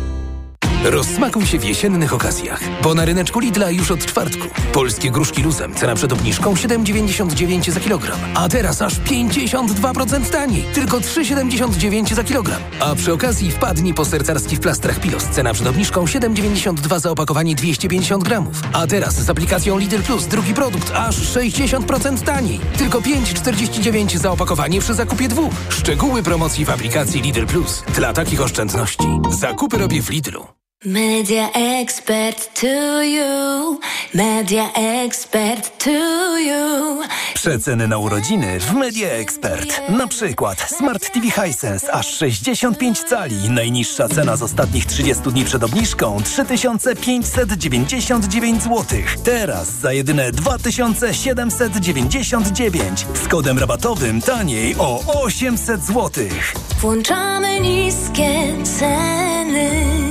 Rozsmakuj 0.83 1.45
się 1.45 1.59
w 1.59 1.63
jesiennych 1.63 2.13
okazjach, 2.13 2.61
bo 2.83 2.93
na 2.93 3.05
ryneczku 3.05 3.39
Lidla 3.39 3.69
już 3.69 3.91
od 3.91 4.05
czwartku. 4.05 4.47
Polskie 4.73 5.11
gruszki 5.11 5.43
luzem, 5.43 5.75
cena 5.75 5.95
przed 5.95 6.13
obniżką 6.13 6.53
7,99 6.53 7.71
za 7.71 7.79
kilogram. 7.79 8.19
A 8.35 8.49
teraz 8.49 8.81
aż 8.81 8.99
52% 8.99 10.29
taniej, 10.29 10.63
tylko 10.73 10.97
3,79 10.99 12.13
za 12.13 12.23
kilogram. 12.23 12.61
A 12.79 12.95
przy 12.95 13.13
okazji 13.13 13.51
wpadnij 13.51 13.93
po 13.93 14.05
sercarski 14.05 14.55
w 14.55 14.59
plastrach 14.59 14.99
Pilos, 14.99 15.23
cena 15.23 15.53
przed 15.53 15.67
obniżką 15.67 16.05
7,92 16.05 16.99
za 16.99 17.11
opakowanie 17.11 17.55
250 17.55 18.23
gramów. 18.23 18.61
A 18.73 18.87
teraz 18.87 19.15
z 19.15 19.29
aplikacją 19.29 19.77
Lidl 19.77 20.01
Plus 20.01 20.25
drugi 20.25 20.53
produkt 20.53 20.91
aż 20.95 21.15
60% 21.15 22.21
taniej, 22.21 22.59
tylko 22.77 22.99
5,49 22.99 24.17
za 24.17 24.31
opakowanie 24.31 24.81
przy 24.81 24.93
zakupie 24.93 25.27
dwóch. 25.27 25.53
Szczegóły 25.69 26.23
promocji 26.23 26.65
w 26.65 26.69
aplikacji 26.69 27.21
Lidl 27.21 27.45
Plus. 27.45 27.83
Dla 27.95 28.13
takich 28.13 28.41
oszczędności. 28.41 29.07
Zakupy 29.29 29.77
robię 29.77 30.01
w 30.01 30.09
Lidlu. 30.09 30.47
Media 30.85 31.49
expert 31.53 32.59
to 32.59 33.03
you. 33.03 33.79
Media 34.13 34.73
expert 34.73 35.77
to 35.77 35.89
you. 36.39 36.99
Przeceny 37.33 37.87
na 37.87 37.97
urodziny 37.97 38.59
w 38.59 38.73
Media 38.73 39.09
Expert. 39.09 39.81
Na 39.89 40.07
przykład 40.07 40.59
Smart 40.59 41.13
TV 41.13 41.31
Hisense 41.31 41.91
aż 41.93 42.17
65 42.17 42.99
cali. 42.99 43.49
Najniższa 43.49 44.09
cena 44.09 44.35
z 44.35 44.43
ostatnich 44.43 44.85
30 44.85 45.23
dni 45.23 45.45
przed 45.45 45.63
obniżką 45.63 46.21
3599 46.23 48.63
zł. 48.63 48.85
Teraz 49.23 49.71
za 49.71 49.93
jedyne 49.93 50.31
2799. 50.31 53.05
Z 53.23 53.27
kodem 53.27 53.59
rabatowym 53.59 54.21
taniej 54.21 54.75
o 54.79 55.03
800 55.23 55.83
zł. 55.83 56.09
Włączamy 56.79 57.59
niskie 57.59 58.53
ceny. 58.63 60.10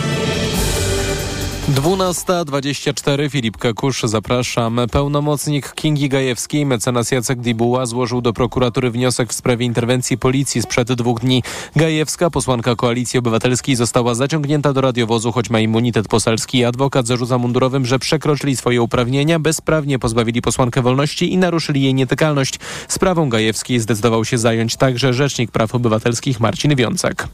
12.24 1.71 3.29
Filip 3.29 3.57
Kakusz, 3.57 4.03
zapraszam. 4.03 4.79
Pełnomocnik 4.91 5.73
Kingi 5.73 6.09
Gajewskiej, 6.09 6.65
mecenas 6.65 7.11
Jacek 7.11 7.39
Dibuła 7.41 7.85
złożył 7.85 8.21
do 8.21 8.33
prokuratury 8.33 8.91
wniosek 8.91 9.29
w 9.29 9.33
sprawie 9.33 9.65
interwencji 9.65 10.17
policji 10.17 10.61
sprzed 10.61 10.93
dwóch 10.93 11.19
dni. 11.19 11.43
Gajewska, 11.75 12.29
posłanka 12.29 12.75
Koalicji 12.75 13.19
Obywatelskiej, 13.19 13.75
została 13.75 14.15
zaciągnięta 14.15 14.73
do 14.73 14.81
radiowozu, 14.81 15.31
choć 15.31 15.49
ma 15.49 15.59
immunitet 15.59 16.07
poselski. 16.07 16.65
Adwokat 16.65 17.07
zarzuca 17.07 17.37
mundurowym, 17.37 17.85
że 17.85 17.99
przekroczyli 17.99 18.55
swoje 18.55 18.81
uprawnienia, 18.81 19.39
bezprawnie 19.39 19.99
pozbawili 19.99 20.41
posłankę 20.41 20.81
wolności 20.81 21.33
i 21.33 21.37
naruszyli 21.37 21.81
jej 21.81 21.93
nietykalność. 21.93 22.59
Sprawą 22.87 23.29
Gajewskiej 23.29 23.79
zdecydował 23.79 24.25
się 24.25 24.37
zająć 24.37 24.75
także 24.75 25.13
Rzecznik 25.13 25.51
Praw 25.51 25.75
Obywatelskich 25.75 26.39
Marcin 26.39 26.75
Wiącek. 26.75 27.27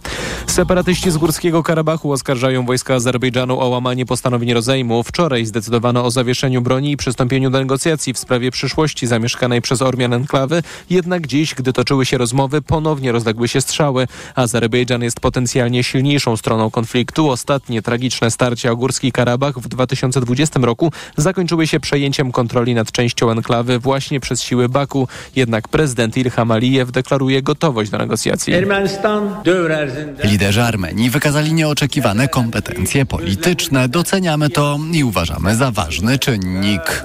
Separatyści 0.48 1.12
z 1.12 1.18
Górskiego 1.18 1.64
Karabachu 1.64 2.12
oskarżają 2.12 2.66
wojska 2.66 2.94
Azerbejdżanu 2.94 3.60
o 3.60 3.68
łamanie 3.68 4.06
postanowień 4.28 4.54
rozejmu. 4.54 5.04
Wczoraj 5.04 5.46
zdecydowano 5.46 6.06
o 6.06 6.12
zawieszeniu 6.12 6.62
broni 6.62 6.92
i 6.92 6.98
przystąpieniu 6.98 7.50
do 7.50 7.60
negocjacji 7.60 8.14
w 8.14 8.18
sprawie 8.18 8.52
przyszłości 8.52 9.08
zamieszkanej 9.08 9.62
przez 9.62 9.82
Ormian 9.82 10.14
enklawy. 10.14 10.64
Jednak 10.90 11.28
dziś, 11.28 11.56
gdy 11.56 11.74
toczyły 11.74 12.06
się 12.06 12.18
rozmowy, 12.18 12.62
ponownie 12.62 13.12
rozległy 13.12 13.48
się 13.48 13.62
strzały. 13.62 14.08
Azerbejdżan 14.36 15.04
jest 15.04 15.20
potencjalnie 15.20 15.84
silniejszą 15.84 16.38
stroną 16.38 16.72
konfliktu. 16.72 17.30
Ostatnie 17.30 17.82
tragiczne 17.82 18.32
starcia 18.32 18.72
o 18.72 18.76
Górski 18.76 19.12
Karabach 19.12 19.60
w 19.60 19.68
2020 19.68 20.60
roku 20.60 20.92
zakończyły 21.18 21.68
się 21.68 21.80
przejęciem 21.80 22.32
kontroli 22.32 22.76
nad 22.76 22.92
częścią 22.92 23.32
enklawy 23.32 23.80
właśnie 23.80 24.20
przez 24.20 24.42
siły 24.42 24.70
Baku. 24.70 25.08
Jednak 25.36 25.68
prezydent 25.68 26.18
Ilham 26.18 26.52
Alijew 26.52 26.92
deklaruje 26.92 27.42
gotowość 27.42 27.92
do 27.92 27.98
negocjacji. 27.98 28.54
Liderzy 30.24 30.64
Armenii 30.64 31.10
wykazali 31.10 31.54
nieoczekiwane 31.54 32.28
kompetencje 32.28 33.06
polityczne. 33.06 33.90
Doceniamy 34.08 34.50
to 34.50 34.80
i 34.94 35.04
uważamy 35.04 35.56
za 35.56 35.72
ważny 35.72 36.20
czynnik. 36.20 37.04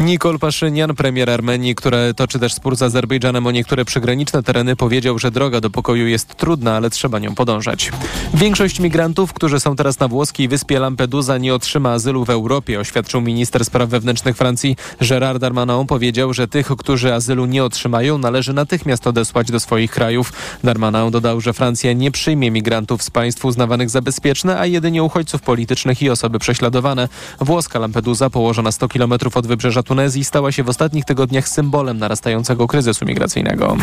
Nikol 0.00 0.38
Paszynian, 0.38 0.94
premier 0.94 1.30
Armenii, 1.30 1.74
który 1.74 2.14
toczy 2.14 2.38
też 2.38 2.54
spór 2.54 2.76
z 2.76 2.82
Azerbejdżanem 2.82 3.46
o 3.46 3.50
niektóre 3.50 3.84
przygraniczne 3.84 4.42
tereny, 4.42 4.76
powiedział, 4.76 5.18
że 5.18 5.30
droga 5.30 5.60
do 5.60 5.70
pokoju 5.70 6.06
jest 6.06 6.34
trudna, 6.34 6.76
ale 6.76 6.90
trzeba 6.90 7.18
nią 7.18 7.34
podążać. 7.34 7.90
Większość 8.34 8.80
migrantów, 8.80 9.32
którzy 9.32 9.60
są 9.60 9.76
teraz 9.76 9.98
na 10.00 10.08
włoskiej 10.08 10.48
wyspie 10.48 10.78
Lampedusa, 10.78 11.38
nie 11.38 11.54
otrzyma 11.54 11.92
azylu 11.92 12.24
w 12.24 12.30
Europie, 12.30 12.80
oświadczył 12.80 13.20
minister 13.20 13.64
spraw 13.64 13.88
wewnętrznych 13.88 14.36
Francji 14.36 14.76
Gérard 15.00 15.38
Darmanin. 15.38 15.86
Powiedział, 15.86 16.34
że 16.34 16.48
tych, 16.48 16.66
którzy 16.66 17.14
azylu 17.14 17.46
nie 17.46 17.64
otrzymają, 17.64 18.18
należy 18.18 18.52
natychmiast 18.52 19.06
odesłać 19.06 19.50
do 19.50 19.60
swoich 19.60 19.90
krajów. 19.90 20.32
Darmanin 20.64 21.10
dodał, 21.10 21.40
że 21.40 21.52
Francja 21.52 21.92
nie 21.92 22.10
przyjmie 22.10 22.50
migrantów 22.50 23.02
z 23.02 23.10
państw 23.10 23.44
uznawanych 23.44 23.90
za 23.90 24.02
bezpieczne, 24.02 24.60
a 24.60 24.66
jedynie 24.66 24.99
uchodźców 25.02 25.42
politycznych 25.42 26.02
i 26.02 26.10
osoby 26.10 26.38
prześladowane. 26.38 27.08
Włoska 27.40 27.78
Lampedusa, 27.78 28.30
położona 28.30 28.72
100 28.72 28.88
km 28.88 29.12
od 29.34 29.46
wybrzeża 29.46 29.82
Tunezji, 29.82 30.24
stała 30.24 30.52
się 30.52 30.62
w 30.62 30.68
ostatnich 30.68 31.04
tygodniach 31.04 31.48
symbolem 31.48 31.98
narastającego 31.98 32.66
kryzysu 32.66 33.04
migracyjnego. 33.04 33.76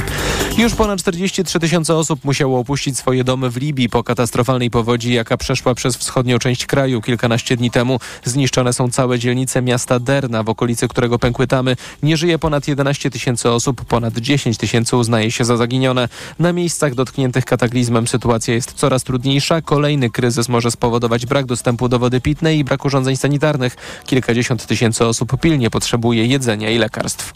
Już 0.58 0.76
ponad 0.76 1.00
43 1.00 1.60
tysiące 1.60 1.96
osób 1.96 2.26
musiało 2.26 2.60
opuścić 2.60 2.98
swoje 2.98 3.24
domy 3.24 3.50
w 3.50 3.58
Libii 3.58 3.90
po 3.90 4.04
katastrofalnej 4.04 4.70
powodzi, 4.70 5.14
jaka 5.14 5.38
przeszła 5.38 5.76
przez 5.76 5.98
wschodnią 5.98 6.40
część 6.40 6.66
kraju 6.66 7.02
kilkanaście 7.02 7.58
dni 7.58 7.72
temu. 7.72 8.00
Zniszczone 8.24 8.74
są 8.74 8.90
całe 8.90 9.20
dzielnice 9.20 9.62
miasta 9.62 10.00
Derna, 10.00 10.44
w 10.44 10.50
okolicy 10.50 10.88
którego 10.88 11.20
pękły 11.20 11.48
tamy. 11.48 11.76
Nie 12.04 12.18
żyje 12.18 12.40
ponad 12.40 12.68
11 12.68 13.12
tysięcy 13.12 13.50
osób, 13.50 13.86
ponad 13.86 14.18
10 14.18 14.58
tysięcy 14.58 14.98
uznaje 14.98 15.32
się 15.32 15.46
za 15.46 15.58
zaginione. 15.58 16.10
Na 16.40 16.54
miejscach 16.54 16.96
dotkniętych 16.96 17.46
kataklizmem 17.46 18.08
sytuacja 18.08 18.54
jest 18.54 18.74
coraz 18.74 19.04
trudniejsza. 19.04 19.62
Kolejny 19.62 20.10
kryzys 20.10 20.50
może 20.50 20.72
spowodować 20.72 21.07
brak 21.10 21.46
dostępu 21.46 21.90
do 21.90 22.00
wody 22.00 22.22
pitnej 22.22 22.60
i 22.60 22.64
brak 22.64 22.86
urządzeń 22.86 23.18
sanitarnych. 23.18 23.76
Kilkadziesiąt 24.06 24.66
tysięcy 24.66 25.06
osób 25.06 25.40
pilnie 25.42 25.70
potrzebuje 25.70 26.26
jedzenia 26.26 26.70
i 26.70 26.78
lekarstw. 26.78 27.34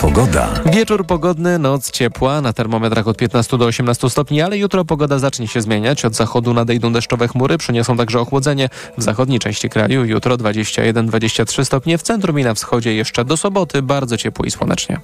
Pogoda. 0.00 0.48
Wieczór 0.72 1.06
pogodny, 1.06 1.58
noc 1.58 1.90
ciepła, 1.90 2.40
na 2.40 2.52
termometrach 2.52 3.08
od 3.08 3.16
15 3.16 3.58
do 3.58 3.64
18 3.64 4.10
stopni, 4.10 4.42
ale 4.42 4.58
jutro 4.58 4.84
pogoda 4.84 5.18
zacznie 5.18 5.48
się 5.48 5.60
zmieniać. 5.60 6.04
Od 6.04 6.14
zachodu 6.14 6.54
nadejdą 6.54 6.92
deszczowe 6.92 7.28
chmury, 7.28 7.58
przyniosą 7.58 7.96
także 7.96 8.20
ochłodzenie. 8.20 8.68
W 8.98 9.02
zachodniej 9.02 9.38
części 9.38 9.68
kraju 9.68 10.04
jutro 10.04 10.36
21-23 10.36 11.64
stopnie, 11.64 11.98
w 11.98 12.02
centrum 12.02 12.38
i 12.38 12.44
na 12.44 12.54
wschodzie 12.54 12.94
jeszcze 12.94 13.24
do 13.24 13.36
soboty 13.36 13.82
bardzo 13.82 14.16
ciepło 14.16 14.44
i 14.44 14.50
słonecznie. 14.50 15.00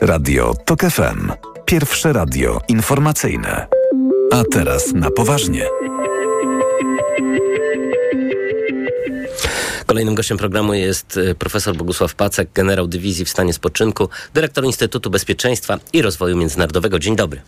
Radio 0.00 0.54
TOK 0.64 0.80
FM. 0.80 1.32
Pierwsze 1.64 2.12
radio 2.12 2.60
informacyjne. 2.68 3.77
A 4.30 4.44
teraz 4.44 4.92
na 4.92 5.10
poważnie. 5.10 5.66
Kolejnym 9.86 10.14
gościem 10.14 10.38
programu 10.38 10.74
jest 10.74 11.16
y, 11.16 11.34
profesor 11.34 11.76
Bogusław 11.76 12.14
Pacek, 12.14 12.48
generał 12.54 12.86
dywizji 12.86 13.24
w 13.24 13.28
stanie 13.28 13.52
spoczynku, 13.52 14.08
dyrektor 14.34 14.64
Instytutu 14.64 15.10
Bezpieczeństwa 15.10 15.78
i 15.92 16.02
Rozwoju 16.02 16.36
Międzynarodowego. 16.36 16.98
Dzień 16.98 17.16
dobry. 17.16 17.40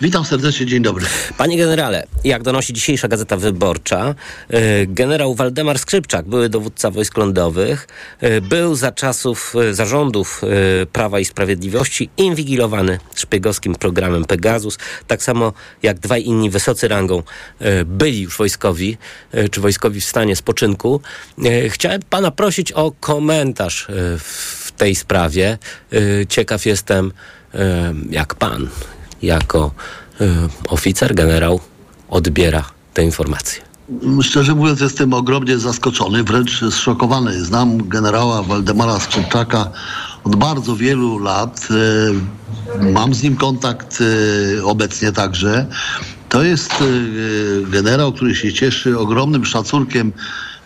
Witam 0.00 0.24
serdecznie, 0.24 0.66
dzień 0.66 0.82
dobry. 0.82 1.06
Panie 1.38 1.58
generale, 1.58 2.06
jak 2.24 2.42
donosi 2.42 2.72
dzisiejsza 2.72 3.08
Gazeta 3.08 3.36
Wyborcza, 3.36 4.14
y, 4.54 4.86
generał 4.86 5.34
Waldemar 5.34 5.78
Skrzypczak, 5.78 6.28
były 6.28 6.48
dowódca 6.48 6.90
wojsk 6.90 7.16
lądowych, 7.16 7.88
y, 8.22 8.40
był 8.40 8.74
za 8.74 8.92
czasów 8.92 9.54
y, 9.70 9.74
zarządów 9.74 10.42
Prawa 10.92 11.20
i 11.20 11.24
Sprawiedliwości 11.24 12.10
inwigilowany 12.16 12.98
szpiegowskim 13.14 13.74
programem 13.74 14.24
Pegasus, 14.24 14.78
tak 15.06 15.22
samo 15.22 15.52
jak 15.82 15.98
dwaj 15.98 16.24
inni 16.24 16.50
wysocy 16.50 16.88
rangą 16.88 17.22
byli 17.86 18.20
już 18.20 18.36
wojskowi, 18.36 18.96
czy 19.50 19.60
wojskowi 19.60 20.00
w 20.00 20.04
stanie 20.04 20.36
spoczynku. 20.36 21.00
Chciałem 21.68 22.00
pana 22.10 22.30
prosić 22.30 22.72
o 22.72 22.92
komentarz 23.00 23.86
w 24.18 24.72
tej 24.76 24.94
sprawie. 24.94 25.58
Ciekaw 26.28 26.66
jestem, 26.66 27.12
jak 28.10 28.34
pan 28.34 28.68
jako 29.22 29.70
y, 30.20 30.28
oficer, 30.68 31.14
generał 31.14 31.60
odbiera 32.08 32.64
te 32.94 33.04
informacje? 33.04 33.62
Szczerze 34.22 34.54
mówiąc, 34.54 34.80
jestem 34.80 35.12
ogromnie 35.12 35.58
zaskoczony, 35.58 36.24
wręcz 36.24 36.64
zszokowany. 36.70 37.44
Znam 37.44 37.88
generała 37.88 38.42
Waldemara 38.42 39.00
Skrzypczaka 39.00 39.70
od 40.24 40.36
bardzo 40.36 40.76
wielu 40.76 41.18
lat. 41.18 41.68
Y, 42.80 42.92
mam 42.92 43.14
z 43.14 43.22
nim 43.22 43.36
kontakt 43.36 44.00
y, 44.00 44.64
obecnie 44.64 45.12
także. 45.12 45.66
To 46.28 46.42
jest 46.42 46.72
generał, 47.70 48.12
który 48.12 48.34
się 48.34 48.52
cieszy 48.52 48.98
ogromnym 48.98 49.44
szacunkiem 49.44 50.12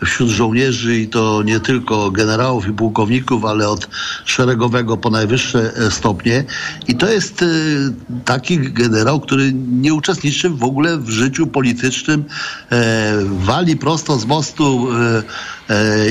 wśród 0.05 0.29
żołnierzy 0.29 0.99
i 0.99 1.09
to 1.09 1.43
nie 1.43 1.61
tylko 1.61 2.11
generałów 2.11 2.69
i 2.69 2.73
pułkowników, 2.73 3.45
ale 3.45 3.69
od 3.69 3.89
szeregowego 4.25 4.97
po 4.97 5.11
najwyższe 5.11 5.73
e, 5.77 5.91
stopnie. 5.91 6.45
I 6.89 6.95
to 6.95 7.13
jest 7.13 7.43
e, 7.43 7.47
taki 8.25 8.59
generał, 8.59 9.21
który 9.21 9.53
nie 9.53 9.95
uczestniczy 9.95 10.51
w 10.51 10.65
ogóle 10.65 10.99
w 10.99 11.09
życiu 11.09 11.47
politycznym, 11.47 12.25
e, 12.71 13.13
wali 13.25 13.77
prosto 13.77 14.19
z 14.19 14.25
mostu, 14.25 14.89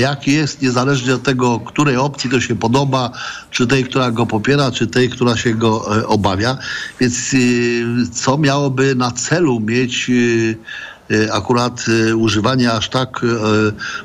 jaki 0.00 0.32
jest, 0.32 0.62
niezależnie 0.62 1.14
od 1.14 1.22
tego, 1.22 1.60
której 1.60 1.96
opcji 1.96 2.30
to 2.30 2.40
się 2.40 2.56
podoba, 2.56 3.10
czy 3.50 3.66
tej, 3.66 3.84
która 3.84 4.10
go 4.10 4.26
popiera, 4.26 4.70
czy 4.70 4.86
tej, 4.86 5.10
która 5.10 5.36
się 5.36 5.54
go 5.54 5.86
obawia. 6.06 6.58
Więc 7.00 7.36
co 8.12 8.38
miałoby 8.38 8.94
na 8.94 9.10
celu 9.10 9.60
mieć 9.60 10.10
akurat 11.32 11.84
e, 11.88 12.16
używanie 12.16 12.72
aż 12.72 12.88
tak 12.88 13.20
e, 13.24 13.26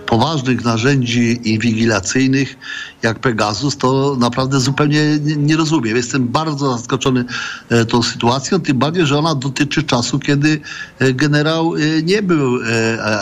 poważnych 0.06 0.64
narzędzi 0.64 1.50
inwigilacyjnych 1.54 2.58
jak 3.04 3.20
Pegasus, 3.20 3.78
to 3.78 4.16
naprawdę 4.20 4.60
zupełnie 4.60 5.20
nie, 5.20 5.36
nie 5.36 5.58
rozumiem. 5.58 5.96
Jestem 5.96 6.28
bardzo 6.28 6.78
zaskoczony 6.78 7.26
e, 7.70 7.86
tą 7.86 8.04
sytuacją, 8.04 8.60
tym 8.60 8.78
bardziej, 8.78 9.06
że 9.06 9.20
ona 9.20 9.36
dotyczy 9.36 9.84
czasu, 9.84 10.20
kiedy 10.20 10.62
e, 11.00 11.14
generał 11.14 11.76
e, 11.76 11.80
nie 12.04 12.22
był 12.22 12.60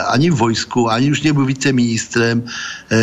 ani 0.08 0.30
w 0.30 0.34
wojsku, 0.34 0.88
ani 0.88 1.06
już 1.06 1.22
nie 1.22 1.34
był 1.34 1.46
wiceministrem 1.46 2.42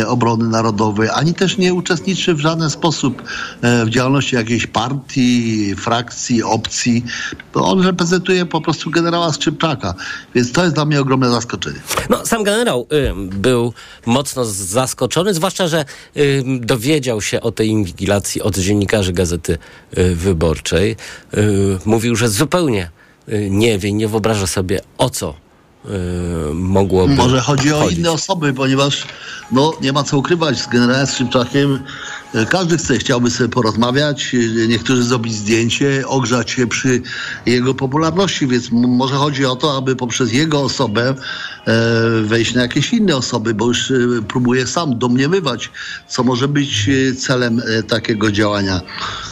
obrony 0.06 0.48
narodowej, 0.48 1.08
ani 1.14 1.34
też 1.34 1.58
nie 1.58 1.74
uczestniczy 1.74 2.34
w 2.34 2.40
żaden 2.40 2.70
sposób 2.70 3.22
w 3.62 3.88
działalności 3.88 4.36
jakiejś 4.36 4.66
partii, 4.66 5.74
frakcji, 5.76 6.42
opcji. 6.42 7.04
On 7.54 7.82
reprezentuje 7.82 8.46
po 8.46 8.60
prostu 8.60 8.90
generała 8.90 9.32
Skrzypczaka, 9.32 9.94
więc 10.34 10.52
to 10.52 10.62
jest 10.62 10.74
dla 10.74 10.84
mnie 10.84 11.00
ogromne 11.00 11.30
zaskoczenie. 11.30 11.80
No, 12.10 12.26
sam 12.26 12.44
generał 12.44 12.86
y, 12.92 13.14
był 13.36 13.72
mocno 14.06 14.44
zaskoczony, 14.44 15.34
zwłaszcza, 15.34 15.68
że 15.68 15.84
y, 16.16 16.44
dowiedział 16.68 17.20
się 17.20 17.40
o 17.40 17.52
tej 17.52 17.68
inwigilacji 17.68 18.42
od 18.42 18.58
dziennikarzy 18.58 19.12
Gazety 19.12 19.58
y, 19.98 20.14
Wyborczej. 20.14 20.96
Y, 21.34 21.78
mówił, 21.84 22.16
że 22.16 22.28
zupełnie 22.28 22.90
y, 23.28 23.48
nie 23.50 23.78
wie, 23.78 23.92
nie 23.92 24.08
wyobraża 24.08 24.46
sobie 24.46 24.80
o 24.98 25.10
co 25.10 25.47
mogłoby 26.54 27.14
Może 27.14 27.40
chodzi 27.40 27.72
o 27.72 27.78
chodzić. 27.78 27.98
inne 27.98 28.10
osoby, 28.10 28.52
ponieważ 28.54 29.06
no, 29.52 29.72
nie 29.82 29.92
ma 29.92 30.02
co 30.02 30.18
ukrywać 30.18 30.58
z 30.62 30.68
generałem 30.68 31.06
Szymczakiem. 31.06 31.78
Każdy 32.50 32.78
chce, 32.78 32.98
chciałby 32.98 33.30
sobie 33.30 33.48
porozmawiać, 33.48 34.34
e, 34.34 34.68
niektórzy 34.68 35.02
zrobić 35.02 35.34
zdjęcie, 35.34 36.02
ogrzać 36.06 36.50
się 36.50 36.66
przy 36.66 37.02
jego 37.46 37.74
popularności, 37.74 38.46
więc 38.46 38.68
może 38.72 39.14
chodzi 39.14 39.44
o 39.44 39.56
to, 39.56 39.76
aby 39.76 39.96
poprzez 39.96 40.32
jego 40.32 40.60
osobę 40.60 41.14
e, 41.66 41.74
wejść 42.22 42.54
na 42.54 42.62
jakieś 42.62 42.92
inne 42.92 43.16
osoby, 43.16 43.54
bo 43.54 43.66
już 43.66 43.92
próbuje 44.28 44.66
sam 44.66 44.98
domniemywać, 44.98 45.70
co 46.08 46.24
może 46.24 46.48
być 46.48 46.90
celem 47.18 47.62
takiego 47.88 48.32
działania. 48.32 48.80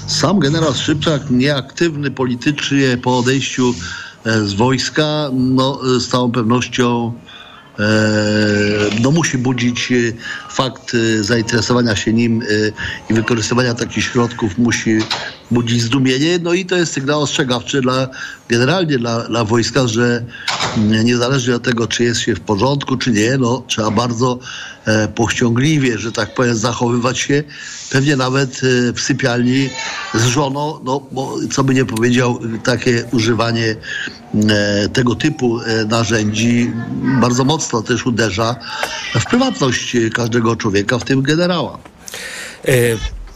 Sam 0.07 0.39
generał 0.39 0.75
Szybczak, 0.75 1.31
nieaktywny 1.31 2.11
politycznie 2.11 2.99
po 3.03 3.19
odejściu 3.19 3.75
z 4.27 4.55
wojska, 4.55 5.31
no, 5.33 5.81
e, 5.97 6.01
z 6.01 6.09
całą 6.09 6.33
pewnością 6.33 7.12
e, 7.79 7.83
no 9.03 9.11
musi 9.11 9.39
budzić 9.39 9.93
e, 9.93 9.95
fakt 10.51 10.93
e, 10.95 11.25
zainteresowania 11.25 11.97
się 11.97 12.12
nim 12.12 12.43
e, 12.43 12.47
i 13.11 13.15
wykorzystywania 13.15 13.75
takich 13.75 14.05
środków 14.05 14.59
musi 14.59 14.99
budzić 15.51 15.83
zdumienie. 15.83 16.39
No 16.43 16.53
i 16.53 16.67
to 16.67 16.77
jest 16.77 16.93
sygnał 16.93 17.23
ostrzegawczy 17.23 17.81
dla 17.81 18.09
generalnie 18.49 18.99
dla, 18.99 19.29
dla 19.29 19.45
wojska, 19.45 19.87
że 19.87 20.25
mm, 20.77 21.05
niezależnie 21.05 21.55
od 21.57 21.63
tego, 21.63 21.87
czy 21.87 22.05
jest 22.05 22.21
się 22.21 22.35
w 22.35 22.41
porządku, 22.41 22.97
czy 22.97 23.11
nie, 23.11 23.39
no 23.39 23.65
trzeba 23.67 23.91
bardzo 23.91 24.39
e, 24.87 25.09
że 25.99 26.13
tak 26.13 26.35
powiem, 26.35 26.57
zachowywać 26.57 27.19
się. 27.19 27.45
Pewnie 27.91 28.17
nawet 28.17 28.61
e, 28.63 28.93
w 28.93 29.01
sypialni 29.01 29.71
z 30.15 30.25
żoną, 30.25 30.81
no 30.85 31.01
bo 31.13 31.35
co 31.53 31.65
by 31.65 31.75
nie 31.75 31.85
powiedział, 31.85 32.39
takie 32.65 33.05
używanie 33.13 33.77
e, 34.49 34.89
tego 34.89 35.15
typu 35.15 35.61
e, 35.61 35.85
narzędzi 35.85 36.73
bardzo 37.21 37.45
mocno 37.45 37.83
też 37.83 38.07
uderza 38.07 38.57
w 39.21 39.25
prywatność 39.25 39.97
e, 39.97 40.11
każdego 40.11 40.57
człowieka, 40.57 40.99
w 40.99 41.05
tym 41.05 41.23
generała. 41.23 41.79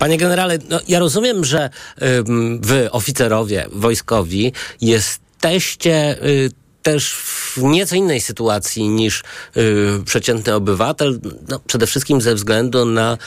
Y, 0.01 0.03
Panie 0.03 0.19
generale, 0.19 0.59
no, 0.69 0.81
ja 0.89 0.99
rozumiem, 0.99 1.45
że 1.45 1.71
ym, 2.03 2.61
wy, 2.61 2.91
oficerowie 2.91 3.67
wojskowi, 3.73 4.53
jesteście 4.81 6.25
y, 6.25 6.51
też 6.83 7.15
w 7.15 7.59
nieco 7.63 7.97
innej 7.97 8.21
sytuacji 8.21 8.89
niż 8.89 9.23
y, 9.57 10.03
przeciętny 10.05 10.55
obywatel, 10.55 11.21
no, 11.49 11.61
przede 11.67 11.87
wszystkim 11.87 12.21
ze 12.21 12.35
względu 12.35 12.85
na 12.85 13.19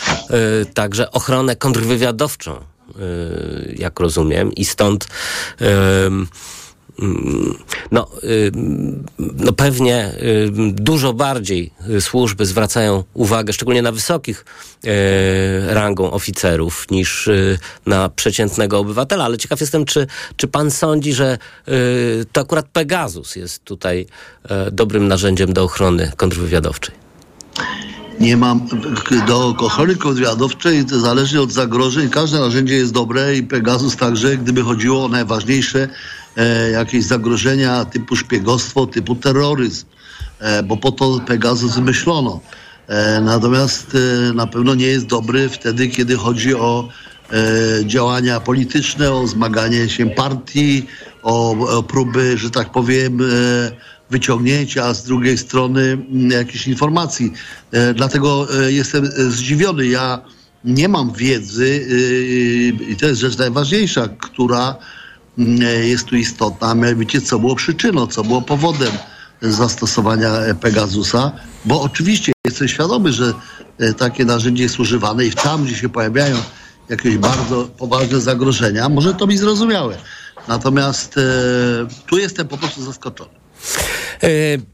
y, 0.61 0.65
także 0.65 1.11
ochronę 1.11 1.55
kontrwywiadowczą, 1.55 2.55
y, 2.55 3.75
jak 3.77 3.99
rozumiem, 3.99 4.53
i 4.53 4.65
stąd 4.65 5.07
Mm, 6.99 7.57
No, 7.93 8.07
ym, 8.47 9.03
no 9.19 9.53
pewnie 9.53 10.11
ym, 10.47 10.75
dużo 10.75 11.13
bardziej 11.13 11.71
y, 11.89 12.01
służby 12.01 12.45
zwracają 12.45 13.03
uwagę, 13.13 13.53
szczególnie 13.53 13.81
na 13.81 13.91
wysokich 13.91 14.45
y, 14.85 14.89
rangą 15.73 16.11
oficerów, 16.11 16.85
niż 16.91 17.27
y, 17.27 17.59
na 17.85 18.09
przeciętnego 18.09 18.79
obywatela. 18.79 19.25
Ale 19.25 19.37
ciekaw 19.37 19.61
jestem, 19.61 19.85
czy, 19.85 20.07
czy 20.35 20.47
pan 20.47 20.71
sądzi, 20.71 21.13
że 21.13 21.37
y, 21.67 22.25
to 22.31 22.41
akurat 22.41 22.65
Pegasus 22.67 23.35
jest 23.35 23.63
tutaj 23.63 24.05
y, 24.45 24.71
dobrym 24.71 25.07
narzędziem 25.07 25.53
do 25.53 25.63
ochrony 25.63 26.11
kontrwywiadowczej? 26.17 26.95
nie 28.19 28.37
mam 28.37 28.67
do 29.27 29.47
ochrony 29.47 29.95
kontrwywiadowczej, 29.95 30.85
zależnie 30.87 31.41
od 31.41 31.51
zagrożeń, 31.51 32.09
każde 32.09 32.39
narzędzie 32.39 32.75
jest 32.75 32.93
dobre 32.93 33.35
i 33.35 33.43
Pegasus 33.43 33.97
także, 33.97 34.37
gdyby 34.37 34.61
chodziło 34.61 35.05
o 35.05 35.07
najważniejsze 35.07 35.89
jakieś 36.73 37.03
zagrożenia 37.03 37.85
typu 37.85 38.15
szpiegostwo, 38.15 38.87
typu 38.87 39.15
terroryzm, 39.15 39.85
e, 40.39 40.63
bo 40.63 40.77
po 40.77 40.91
to 40.91 41.19
Pegasus 41.27 41.75
wymyślono. 41.75 42.39
E, 42.87 43.21
natomiast 43.21 43.95
e, 43.95 44.33
na 44.33 44.47
pewno 44.47 44.75
nie 44.75 44.85
jest 44.85 45.05
dobry 45.05 45.49
wtedy, 45.49 45.87
kiedy 45.87 46.15
chodzi 46.15 46.55
o 46.55 46.89
e, 47.31 47.85
działania 47.85 48.39
polityczne, 48.39 49.11
o 49.11 49.27
zmaganie 49.27 49.89
się 49.89 50.09
partii, 50.09 50.85
o, 51.23 51.51
o 51.77 51.83
próby, 51.83 52.37
że 52.37 52.49
tak 52.49 52.71
powiem, 52.71 53.21
e, 53.21 53.25
wyciągnięcia 54.09 54.93
z 54.93 55.03
drugiej 55.03 55.37
strony 55.37 55.81
mm, 55.81 56.31
jakichś 56.31 56.67
informacji. 56.67 57.33
E, 57.71 57.93
dlatego 57.93 58.47
e, 58.65 58.71
jestem 58.71 59.05
e, 59.05 59.09
zdziwiony. 59.09 59.87
Ja 59.87 60.21
nie 60.65 60.87
mam 60.89 61.13
wiedzy 61.13 61.87
e, 61.89 62.91
i 62.91 62.95
to 62.95 63.05
jest 63.05 63.21
rzecz 63.21 63.37
najważniejsza, 63.37 64.07
która 64.07 64.69
e, 64.69 65.02
jest 65.83 66.05
tu 66.05 66.15
istotna, 66.15 66.67
a 66.67 66.75
mianowicie 66.75 67.21
co 67.21 67.39
było 67.39 67.55
przyczyną, 67.55 68.07
co 68.07 68.23
było 68.23 68.41
powodem 68.41 68.91
zastosowania 69.41 70.29
e, 70.29 70.55
Pegasusa, 70.55 71.31
bo 71.65 71.81
oczywiście 71.81 72.31
jestem 72.47 72.67
świadomy, 72.67 73.13
że 73.13 73.33
e, 73.79 73.93
takie 73.93 74.25
narzędzie 74.25 74.63
jest 74.63 74.79
używane 74.79 75.25
i 75.25 75.31
tam, 75.31 75.65
gdzie 75.65 75.75
się 75.75 75.89
pojawiają 75.89 76.37
jakieś 76.89 77.17
bardzo 77.17 77.65
poważne 77.65 78.21
zagrożenia, 78.21 78.89
może 78.89 79.13
to 79.13 79.27
mi 79.27 79.37
zrozumiałe. 79.37 79.97
Natomiast 80.47 81.17
e, 81.17 81.21
tu 82.07 82.17
jestem 82.17 82.47
po 82.47 82.57
prostu 82.57 82.83
zaskoczony. 82.83 83.31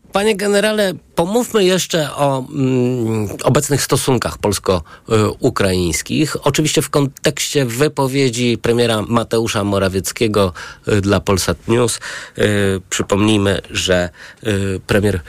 Y, 0.09 0.11
Panie 0.11 0.35
generale, 0.35 0.93
pomówmy 1.15 1.63
jeszcze 1.63 2.15
o 2.15 2.45
mm, 2.49 3.27
obecnych 3.43 3.81
stosunkach 3.81 4.37
polsko-ukraińskich. 4.37 6.47
Oczywiście 6.47 6.81
w 6.81 6.89
kontekście 6.89 7.65
wypowiedzi 7.65 8.57
premiera 8.57 9.01
Mateusza 9.01 9.63
Morawieckiego 9.63 10.53
y, 10.87 11.01
dla 11.01 11.19
Polsat 11.19 11.67
News. 11.67 11.99
Y, 12.37 12.41
przypomnijmy, 12.89 13.61
że 13.71 14.09
y, 14.47 14.81
premier 14.87 15.15
y, 15.15 15.21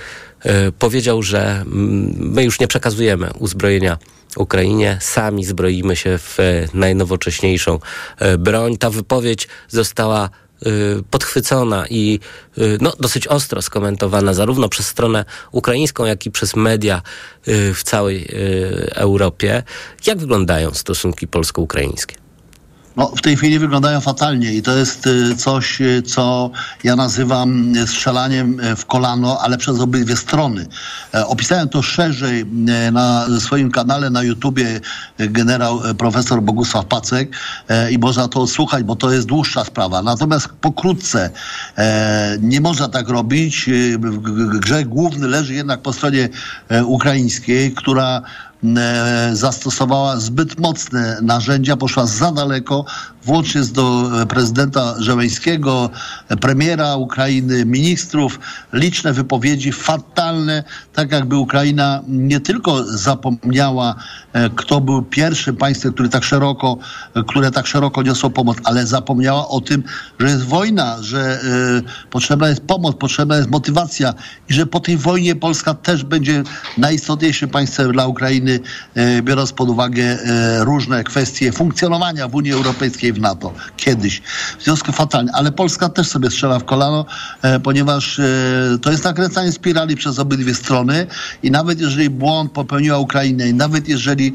powiedział, 0.78 1.22
że 1.22 1.42
mm, 1.42 2.14
my 2.16 2.44
już 2.44 2.60
nie 2.60 2.68
przekazujemy 2.68 3.30
uzbrojenia 3.38 3.98
Ukrainie, 4.36 4.98
sami 5.00 5.44
zbroimy 5.44 5.96
się 5.96 6.18
w 6.18 6.40
e, 6.40 6.68
najnowocześniejszą 6.74 7.78
broń. 8.38 8.76
Ta 8.76 8.90
wypowiedź 8.90 9.48
została 9.68 10.26
y, 10.26 10.49
podchwycona 11.10 11.86
i 11.90 12.20
y, 12.58 12.78
no, 12.80 12.92
dosyć 13.00 13.26
ostro 13.26 13.62
skomentowana 13.62 14.34
zarówno 14.34 14.68
przez 14.68 14.86
stronę 14.86 15.24
ukraińską, 15.52 16.04
jak 16.04 16.26
i 16.26 16.30
przez 16.30 16.56
media 16.56 17.02
y, 17.48 17.74
w 17.74 17.82
całej 17.82 18.24
y, 18.24 18.94
Europie. 18.94 19.62
Jak 20.06 20.18
wyglądają 20.18 20.74
stosunki 20.74 21.28
polsko-ukraińskie? 21.28 22.19
No, 22.96 23.06
w 23.16 23.22
tej 23.22 23.36
chwili 23.36 23.58
wyglądają 23.58 24.00
fatalnie 24.00 24.52
i 24.54 24.62
to 24.62 24.76
jest 24.76 25.06
y, 25.06 25.36
coś, 25.36 25.80
y, 25.80 26.02
co 26.02 26.50
ja 26.84 26.96
nazywam 26.96 27.76
y, 27.76 27.86
strzelaniem 27.86 28.60
w 28.76 28.86
kolano, 28.86 29.40
ale 29.40 29.58
przez 29.58 29.80
obydwie 29.80 30.16
strony. 30.16 30.66
E, 31.14 31.26
Opisałem 31.26 31.68
to 31.68 31.82
szerzej 31.82 32.46
na 32.92 33.26
swoim 33.38 33.70
kanale 33.70 34.10
na 34.10 34.22
YouTubie 34.22 34.80
generał 35.18 35.80
profesor 35.98 36.42
Bogusław 36.42 36.86
Pacek 36.86 37.36
e, 37.68 37.92
i 37.92 37.98
można 37.98 38.28
to 38.28 38.40
odsłuchać, 38.40 38.84
bo 38.84 38.96
to 38.96 39.12
jest 39.12 39.26
dłuższa 39.26 39.64
sprawa. 39.64 40.02
Natomiast 40.02 40.48
pokrótce 40.48 41.30
e, 41.78 42.36
nie 42.40 42.60
można 42.60 42.88
tak 42.88 43.08
robić. 43.08 43.70
Grzech 44.60 44.88
główny 44.88 45.28
leży 45.28 45.54
jednak 45.54 45.82
po 45.82 45.92
stronie 45.92 46.28
ukraińskiej, 46.84 47.74
która 47.74 48.22
zastosowała 49.32 50.16
zbyt 50.16 50.60
mocne 50.60 51.18
narzędzia, 51.22 51.76
poszła 51.76 52.06
za 52.06 52.32
daleko, 52.32 52.84
włącznie 53.24 53.62
z 53.62 53.72
do 53.72 54.10
e, 54.22 54.26
prezydenta 54.26 54.94
Żeleńskiego, 54.98 55.90
e, 56.28 56.36
premiera 56.36 56.96
Ukrainy, 56.96 57.64
ministrów, 57.64 58.40
liczne 58.72 59.12
wypowiedzi 59.12 59.72
fatalne, 59.72 60.64
tak 60.92 61.12
jakby 61.12 61.36
Ukraina 61.36 62.02
nie 62.08 62.40
tylko 62.40 62.84
zapomniała, 62.84 63.94
e, 64.32 64.50
kto 64.50 64.80
był 64.80 65.02
pierwszym 65.02 65.56
państwem, 65.56 65.92
który 65.92 66.08
tak 66.08 66.24
szeroko, 66.24 66.78
e, 67.14 67.22
które 67.22 67.50
tak 67.50 67.66
szeroko 67.66 68.02
niosło 68.02 68.30
pomoc, 68.30 68.56
ale 68.64 68.86
zapomniała 68.86 69.48
o 69.48 69.60
tym, 69.60 69.82
że 70.18 70.26
jest 70.26 70.44
wojna, 70.44 70.96
że 71.02 71.20
e, 71.20 72.08
potrzebna 72.10 72.48
jest 72.48 72.60
pomoc, 72.60 72.96
potrzebna 72.96 73.36
jest 73.36 73.50
motywacja 73.50 74.14
i 74.48 74.54
że 74.54 74.66
po 74.66 74.80
tej 74.80 74.96
wojnie 74.96 75.36
Polska 75.36 75.74
też 75.74 76.04
będzie 76.04 76.42
najistotniejszym 76.78 77.48
państwem 77.48 77.92
dla 77.92 78.06
Ukrainy, 78.06 78.49
e, 78.94 79.22
biorąc 79.22 79.52
pod 79.52 79.68
uwagę 79.68 80.02
e, 80.02 80.64
różne 80.64 81.04
kwestie 81.04 81.52
funkcjonowania 81.52 82.28
w 82.28 82.34
Unii 82.34 82.52
Europejskiej, 82.52 83.12
w 83.12 83.20
NATO 83.20 83.52
kiedyś. 83.76 84.22
W 84.58 84.64
związku 84.64 84.92
fatalnie, 84.92 85.30
ale 85.34 85.52
Polska 85.52 85.88
też 85.88 86.08
sobie 86.08 86.30
strzela 86.30 86.58
w 86.58 86.64
kolano, 86.64 87.06
e, 87.42 87.60
ponieważ 87.60 88.20
to 88.82 88.90
jest 88.90 89.04
nakręcanie 89.04 89.52
spirali 89.52 89.96
przez 89.96 90.18
obydwie 90.18 90.54
strony 90.54 91.06
i 91.42 91.50
nawet 91.50 91.80
jeżeli 91.80 92.10
błąd 92.10 92.52
popełniła 92.52 92.98
Ukraina 92.98 93.44
i 93.44 93.54
nawet 93.54 93.88
jeżeli 93.88 94.34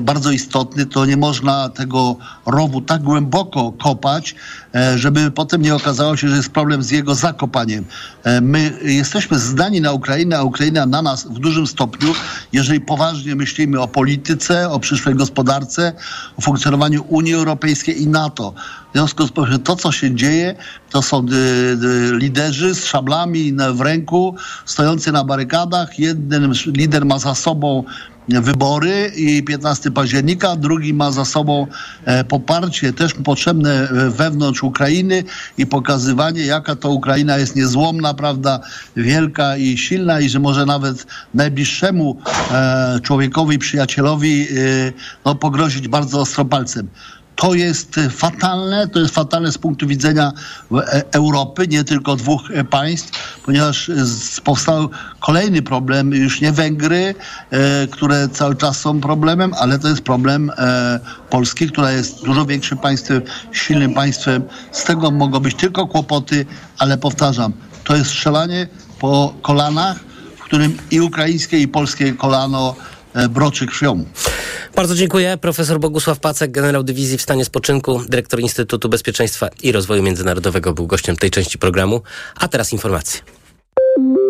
bardzo 0.00 0.30
istotny, 0.30 0.86
to 0.86 1.06
nie 1.06 1.16
można 1.16 1.68
tego 1.68 2.16
rowu 2.46 2.80
tak 2.80 3.02
głęboko 3.02 3.72
kopać, 3.72 4.34
żeby 4.96 5.30
potem 5.30 5.62
nie 5.62 5.74
okazało 5.74 6.16
się, 6.16 6.28
że 6.28 6.36
jest 6.36 6.50
problem 6.50 6.82
z 6.82 6.90
jego 6.90 7.14
zakopaniem. 7.14 7.84
E, 8.24 8.40
My 8.40 8.78
jesteśmy 8.82 9.38
zdani 9.38 9.80
na 9.80 9.92
Ukrainę, 9.92 10.38
a 10.38 10.42
Ukraina 10.42 10.86
na 10.86 11.02
nas 11.02 11.26
w 11.26 11.38
dużym 11.38 11.66
stopniu, 11.66 12.12
jeżeli 12.52 12.80
poważnie 12.80 13.34
myślimy 13.34 13.80
o 13.80 13.88
polityce, 13.88 14.70
o 14.70 14.80
przyszłej 14.80 15.14
gospodarce, 15.14 15.92
o 16.36 16.40
funkcjonowaniu 16.40 17.04
Unii 17.08 17.34
Europejskiej 17.34 18.02
i 18.02 18.06
NATO. 18.06 18.54
W 18.94 18.96
związku 18.96 19.26
z 19.26 19.32
tym 19.32 19.58
to, 19.64 19.76
co 19.76 19.92
się 19.92 20.14
dzieje, 20.14 20.54
to 20.90 21.02
są 21.02 21.26
y, 21.26 22.18
liderzy 22.18 22.74
z 22.74 22.84
szablami 22.84 23.52
w 23.72 23.80
ręku, 23.80 24.36
stojący 24.64 25.12
na 25.12 25.24
barykadach. 25.24 25.98
Jeden 25.98 26.52
lider 26.66 27.06
ma 27.06 27.18
za 27.18 27.34
sobą 27.34 27.84
wybory 28.28 29.12
i 29.16 29.42
15 29.42 29.90
października, 29.90 30.56
drugi 30.56 30.94
ma 30.94 31.10
za 31.10 31.24
sobą 31.24 31.66
e, 32.04 32.24
poparcie 32.24 32.92
też 32.92 33.14
potrzebne 33.14 33.88
e, 33.88 34.10
wewnątrz 34.10 34.62
Ukrainy 34.62 35.24
i 35.58 35.66
pokazywanie, 35.66 36.46
jaka 36.46 36.76
to 36.76 36.90
Ukraina 36.90 37.38
jest 37.38 37.56
niezłomna, 37.56 38.14
prawda, 38.14 38.60
wielka 38.96 39.56
i 39.56 39.78
silna 39.78 40.20
i 40.20 40.28
że 40.28 40.40
może 40.40 40.66
nawet 40.66 41.06
najbliższemu 41.34 42.16
e, 42.52 43.00
człowiekowi, 43.02 43.58
przyjacielowi 43.58 44.46
no, 45.24 45.34
pogrozić 45.34 45.88
bardzo 45.88 46.20
ostro 46.20 46.44
palcem. 46.44 46.88
To 47.36 47.54
jest 47.54 47.98
e, 47.98 48.10
fatalne, 48.10 48.88
to 48.88 49.00
jest 49.00 49.14
fatalne 49.14 49.52
z 49.52 49.58
punktu 49.58 49.86
widzenia 49.86 50.32
e, 50.72 51.02
Europy, 51.12 51.68
nie 51.68 51.84
tylko 51.84 52.16
dwóch 52.16 52.50
e, 52.50 52.64
państw, 52.64 53.38
ponieważ 53.44 53.88
e, 53.88 53.94
powstał 54.44 54.90
kolejny 55.20 55.62
problem, 55.62 56.12
już 56.12 56.40
nie 56.40 56.52
Węgry, 56.52 57.14
e, 57.50 57.86
które 57.86 58.28
cały 58.28 58.56
czas 58.56 58.80
są 58.80 59.00
problemem, 59.00 59.54
ale 59.58 59.78
to 59.78 59.88
jest 59.88 60.00
problem 60.00 60.50
e, 60.58 61.00
Polski, 61.30 61.68
która 61.68 61.92
jest 61.92 62.24
dużo 62.24 62.46
większym 62.46 62.78
państwem, 62.78 63.22
silnym 63.52 63.94
państwem. 63.94 64.42
Z 64.72 64.84
tego 64.84 65.10
mogą 65.10 65.40
być 65.40 65.54
tylko 65.54 65.86
kłopoty, 65.86 66.46
ale 66.78 66.98
powtarzam, 66.98 67.52
to 67.84 67.96
jest 67.96 68.10
strzelanie 68.10 68.68
po 69.00 69.34
kolanach, 69.42 69.96
w 70.36 70.42
którym 70.44 70.76
i 70.90 71.00
ukraińskie, 71.00 71.58
i 71.58 71.68
polskie 71.68 72.12
kolano 72.12 72.74
e, 73.14 73.28
broczy 73.28 73.66
krwią. 73.66 74.04
Bardzo 74.76 74.94
dziękuję. 74.94 75.38
Profesor 75.40 75.80
Bogusław 75.80 76.20
Pacek, 76.20 76.50
generał 76.50 76.82
dywizji 76.82 77.18
w 77.18 77.22
stanie 77.22 77.44
spoczynku, 77.44 78.02
dyrektor 78.08 78.40
Instytutu 78.40 78.88
Bezpieczeństwa 78.88 79.48
i 79.62 79.72
Rozwoju 79.72 80.02
Międzynarodowego 80.02 80.72
był 80.72 80.86
gościem 80.86 81.16
tej 81.16 81.30
części 81.30 81.58
programu. 81.58 82.02
A 82.36 82.48
teraz 82.48 82.72
informacje. 82.72 83.20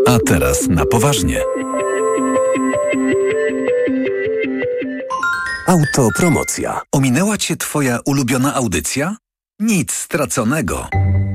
A 0.07 0.19
teraz 0.27 0.69
na 0.69 0.87
poważnie. 0.87 1.41
Autopromocja. 5.67 6.81
Ominęła 6.93 7.39
Cię 7.39 7.57
Twoja 7.57 7.99
ulubiona 8.05 8.55
audycja? 8.55 9.17
Nic 9.61 9.93
straconego. 9.93 10.89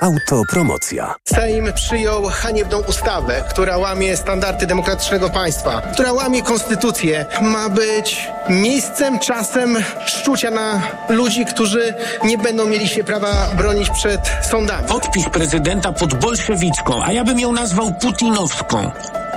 Autopromocja. 0.00 1.14
Sejm 1.24 1.72
przyjął 1.72 2.24
haniebną 2.24 2.80
ustawę, 2.80 3.44
która 3.50 3.78
łamie 3.78 4.16
standardy 4.16 4.66
demokratycznego 4.66 5.30
państwa, 5.30 5.80
która 5.80 6.12
łamie 6.12 6.42
konstytucję. 6.42 7.26
Ma 7.40 7.68
być 7.68 8.28
miejscem, 8.48 9.18
czasem 9.18 9.76
szczucia 10.06 10.50
na 10.50 10.82
ludzi, 11.08 11.44
którzy 11.44 11.94
nie 12.24 12.38
będą 12.38 12.66
mieli 12.66 12.88
się 12.88 13.04
prawa 13.04 13.48
bronić 13.56 13.90
przed 13.90 14.20
sądami. 14.50 14.88
Podpis 14.88 15.28
prezydenta 15.28 15.92
pod 15.92 16.14
bolszewicką, 16.14 17.04
a 17.04 17.12
ja 17.12 17.24
bym 17.24 17.40
ją 17.40 17.52
nazwał 17.52 17.94
putinowską 17.94 18.90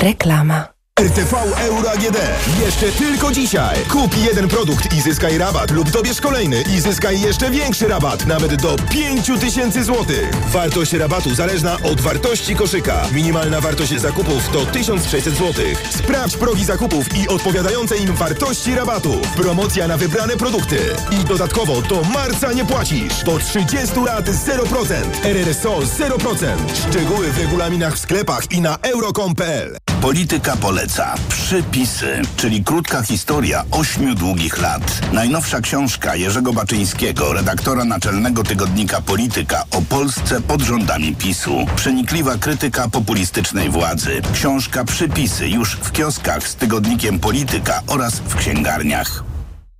Reklama. 0.00 0.80
RTV 1.00 1.36
Euro 1.58 1.90
AGD. 1.90 2.18
Jeszcze 2.64 2.92
tylko 2.92 3.32
dzisiaj. 3.32 3.76
Kup 3.88 4.16
jeden 4.16 4.48
produkt 4.48 4.94
i 4.94 5.00
zyskaj 5.00 5.38
rabat 5.38 5.70
lub 5.70 5.90
dobierz 5.90 6.20
kolejny 6.20 6.62
i 6.76 6.80
zyskaj 6.80 7.20
jeszcze 7.20 7.50
większy 7.50 7.88
rabat, 7.88 8.26
nawet 8.26 8.54
do 8.62 8.76
5000 8.90 9.84
zł. 9.84 10.04
Wartość 10.46 10.92
rabatu 10.92 11.34
zależna 11.34 11.76
od 11.82 12.00
wartości 12.00 12.56
koszyka. 12.56 13.02
Minimalna 13.12 13.60
wartość 13.60 14.00
zakupów 14.00 14.48
to 14.48 14.66
1600 14.66 15.34
zł. 15.34 15.64
Sprawdź 15.90 16.36
progi 16.36 16.64
zakupów 16.64 17.16
i 17.16 17.28
odpowiadające 17.28 17.96
im 17.96 18.14
wartości 18.14 18.74
rabatu. 18.74 19.12
Promocja 19.36 19.88
na 19.88 19.96
wybrane 19.96 20.36
produkty. 20.36 20.78
I 21.10 21.24
dodatkowo 21.24 21.82
do 21.82 22.02
marca 22.02 22.52
nie 22.52 22.64
płacisz. 22.64 23.24
Do 23.24 23.38
30 23.38 24.00
lat 24.06 24.28
0%. 24.28 24.94
RRSO 25.24 25.78
0%. 25.78 26.56
Szczegóły 26.88 27.32
w 27.32 27.38
regulaminach 27.38 27.94
w 27.94 27.98
sklepach 27.98 28.52
i 28.52 28.60
na 28.60 28.78
euro.com.pl. 28.82 29.89
Polityka 30.02 30.56
poleca. 30.56 31.14
Przypisy, 31.28 32.22
czyli 32.36 32.64
krótka 32.64 33.02
historia 33.02 33.64
ośmiu 33.70 34.14
długich 34.14 34.62
lat. 34.62 35.00
Najnowsza 35.12 35.60
książka 35.60 36.16
Jerzego 36.16 36.52
Baczyńskiego, 36.52 37.32
redaktora 37.32 37.84
naczelnego 37.84 38.42
tygodnika 38.42 39.00
Polityka 39.00 39.64
o 39.70 39.82
Polsce 39.82 40.40
pod 40.40 40.60
rządami 40.60 41.16
PiSu. 41.16 41.66
Przenikliwa 41.76 42.36
krytyka 42.38 42.88
populistycznej 42.88 43.70
władzy. 43.70 44.22
Książka 44.34 44.84
Przypisy 44.84 45.48
już 45.48 45.76
w 45.76 45.92
kioskach 45.92 46.48
z 46.48 46.54
tygodnikiem 46.54 47.18
Polityka 47.18 47.82
oraz 47.86 48.14
w 48.14 48.36
księgarniach. 48.36 49.29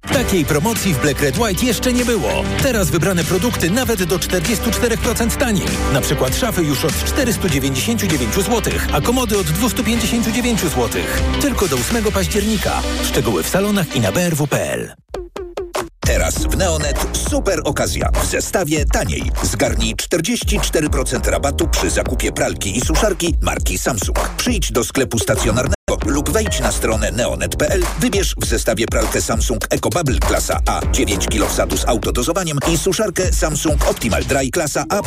Takiej 0.03 0.45
promocji 0.45 0.95
w 0.95 1.01
Black 1.01 1.21
Red 1.21 1.39
White 1.39 1.67
jeszcze 1.67 1.93
nie 1.93 2.05
było. 2.05 2.45
Teraz 2.63 2.91
wybrane 2.91 3.25
produkty 3.25 3.71
nawet 3.71 4.03
do 4.03 4.19
44% 4.19 5.37
taniej. 5.37 5.67
Na 5.93 6.01
przykład 6.01 6.37
szafy 6.37 6.63
już 6.63 6.85
od 6.85 7.05
499 7.05 8.35
zł, 8.35 8.73
a 8.93 9.01
komody 9.01 9.39
od 9.39 9.47
259 9.47 10.61
zł. 10.61 10.89
Tylko 11.41 11.69
do 11.69 11.77
8 11.77 12.05
października. 12.05 12.83
Szczegóły 13.05 13.43
w 13.43 13.49
salonach 13.49 13.97
i 13.97 14.01
na 14.01 14.13
brw.pl. 14.13 14.93
Teraz 16.01 16.35
w 16.35 16.57
Neonet 16.57 17.07
super 17.31 17.61
okazja. 17.65 18.11
W 18.23 18.27
zestawie 18.27 18.85
taniej. 18.85 19.31
Zgarnij 19.43 19.97
44% 19.97 21.31
rabatu 21.31 21.69
przy 21.69 21.91
zakupie 21.91 22.33
pralki 22.33 22.79
i 22.79 22.81
suszarki 22.81 23.35
marki 23.43 23.79
Samsung. 23.79 24.31
Przyjdź 24.37 24.73
do 24.73 24.85
sklepu 24.85 25.19
stacjonarnego 25.19 25.80
lub 26.07 26.31
wejdź 26.31 26.61
na 26.61 26.73
stronę 26.73 27.13
neonet.pl. 27.13 27.83
Wybierz 28.01 28.35
w 28.37 28.45
zestawie 28.45 28.87
pralkę 28.87 29.23
Samsung 29.23 29.67
EcoBubble 29.71 30.19
klasa 30.19 30.61
A 30.67 30.81
9 30.93 31.27
kg 31.27 31.51
wsadu 31.51 31.77
z 31.77 31.89
autodozowaniem 31.89 32.59
i 32.73 32.79
suszarkę 32.79 33.33
Samsung 33.33 33.89
Optimal 33.89 34.25
Dry 34.25 34.51
klasa 34.51 34.85
A+++ 34.89 35.01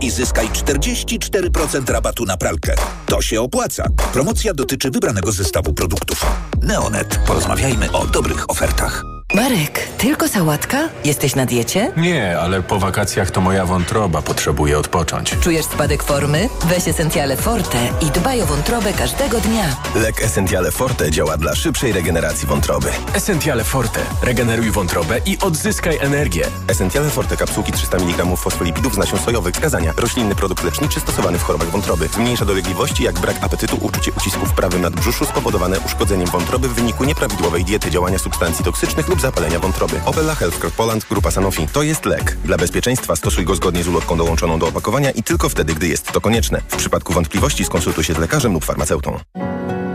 i 0.00 0.10
zyskaj 0.10 0.48
44% 0.48 1.90
rabatu 1.90 2.24
na 2.24 2.36
pralkę. 2.36 2.74
To 3.06 3.22
się 3.22 3.40
opłaca. 3.40 3.84
Promocja 4.12 4.54
dotyczy 4.54 4.90
wybranego 4.90 5.32
zestawu 5.32 5.72
produktów. 5.72 6.26
Neonet. 6.62 7.18
Porozmawiajmy 7.26 7.92
o 7.92 8.06
dobrych 8.06 8.50
ofertach. 8.50 9.21
Marek, 9.34 9.88
tylko 9.98 10.28
sałatka? 10.28 10.88
Jesteś 11.04 11.34
na 11.34 11.46
diecie? 11.46 11.92
Nie, 11.96 12.38
ale 12.38 12.62
po 12.62 12.78
wakacjach 12.78 13.30
to 13.30 13.40
moja 13.40 13.66
wątroba 13.66 14.22
potrzebuje 14.22 14.78
odpocząć. 14.78 15.36
Czujesz 15.40 15.64
spadek 15.64 16.02
formy? 16.02 16.48
Weź 16.64 16.88
Essentiale 16.88 17.36
Forte 17.36 17.78
i 18.00 18.06
dbaj 18.06 18.42
o 18.42 18.46
wątrobę 18.46 18.92
każdego 18.92 19.40
dnia. 19.40 19.76
Lek 19.94 20.22
Essentiale 20.22 20.70
Forte 20.70 21.10
działa 21.10 21.36
dla 21.36 21.54
szybszej 21.54 21.92
regeneracji 21.92 22.48
wątroby. 22.48 22.88
Essentiale 23.14 23.64
Forte. 23.64 24.00
Regeneruj 24.22 24.70
wątrobę 24.70 25.18
i 25.26 25.38
odzyskaj 25.38 25.98
energię. 26.00 26.46
Essentiale 26.68 27.10
Forte 27.10 27.36
kapsułki 27.36 27.72
300 27.72 27.96
mg 27.98 28.36
fosfolipidów 28.36 28.94
z 28.94 28.98
nasion 28.98 29.18
sojowych. 29.20 29.54
Wskazania. 29.54 29.92
Roślinny 29.96 30.34
produkt 30.34 30.64
leczniczy 30.64 31.00
stosowany 31.00 31.38
w 31.38 31.42
chorobach 31.42 31.68
wątroby. 31.70 32.08
Zmniejsza 32.14 32.44
dolegliwości 32.44 33.04
jak 33.04 33.18
brak 33.20 33.36
apetytu, 33.44 33.76
uczucie 33.80 34.12
ucisku 34.16 34.46
w 34.46 34.52
prawym 34.54 34.82
nadbrzuszu 34.82 35.24
spowodowane 35.24 35.80
uszkodzeniem 35.80 36.28
wątroby 36.28 36.68
w 36.68 36.74
wyniku 36.74 37.04
nieprawidłowej 37.04 37.64
diety, 37.64 37.90
działania 37.90 38.18
substancji 38.18 38.64
toksycznych 38.64 39.08
lub 39.08 39.21
zapalenia 39.22 39.58
wątroby. 39.58 40.00
Opella 40.04 40.34
Healthcare 40.34 40.72
Poland, 40.72 41.06
grupa 41.10 41.30
Sanofi. 41.30 41.68
To 41.72 41.82
jest 41.82 42.04
lek. 42.04 42.36
Dla 42.44 42.56
bezpieczeństwa 42.56 43.16
stosuj 43.16 43.44
go 43.44 43.54
zgodnie 43.54 43.82
z 43.82 43.88
ulotką 43.88 44.16
dołączoną 44.16 44.58
do 44.58 44.68
opakowania 44.68 45.10
i 45.10 45.22
tylko 45.22 45.48
wtedy, 45.48 45.74
gdy 45.74 45.88
jest 45.88 46.12
to 46.12 46.20
konieczne. 46.20 46.60
W 46.68 46.76
przypadku 46.76 47.12
wątpliwości 47.12 47.64
skonsultuj 47.64 48.04
się 48.04 48.14
z 48.14 48.18
lekarzem 48.18 48.52
lub 48.52 48.64
farmaceutą. 48.64 49.18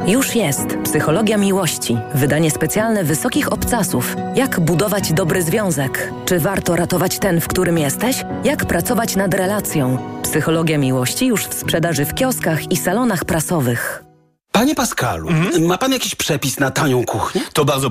Już 0.08 0.36
jest 0.36 0.68
Psychologia 0.84 1.38
Miłości. 1.38 1.98
Wydanie 2.16 2.52
specjalne 2.52 3.04
wysokich 3.04 3.54
obcasów. 3.54 4.16
Jak 4.36 4.60
budować 4.60 5.14
dobry 5.14 5.44
związek? 5.44 6.14
Czy 6.26 6.40
warto 6.40 6.76
ratować 6.76 7.20
ten, 7.20 7.42
w 7.42 7.48
którym 7.48 7.78
jesteś? 7.78 8.24
Jak 8.44 8.66
pracować 8.66 9.16
nad 9.16 9.34
relacją? 9.34 9.98
Psychologia 10.24 10.78
Miłości 10.78 11.28
już 11.28 11.46
w 11.46 11.54
sprzedaży 11.54 12.06
w 12.06 12.14
kioskach 12.14 12.72
i 12.72 12.78
salonach 12.78 13.26
prasowych. 13.26 14.04
Panie 14.52 14.76
Pascalu, 14.76 15.30
ma 15.68 15.78
pan 15.78 15.92
jakiś 15.92 16.16
przepis 16.16 16.60
na 16.60 16.72
tanią 16.72 17.06
kuchnię? 17.06 17.42
To 17.54 17.66
bardzo 17.66 17.86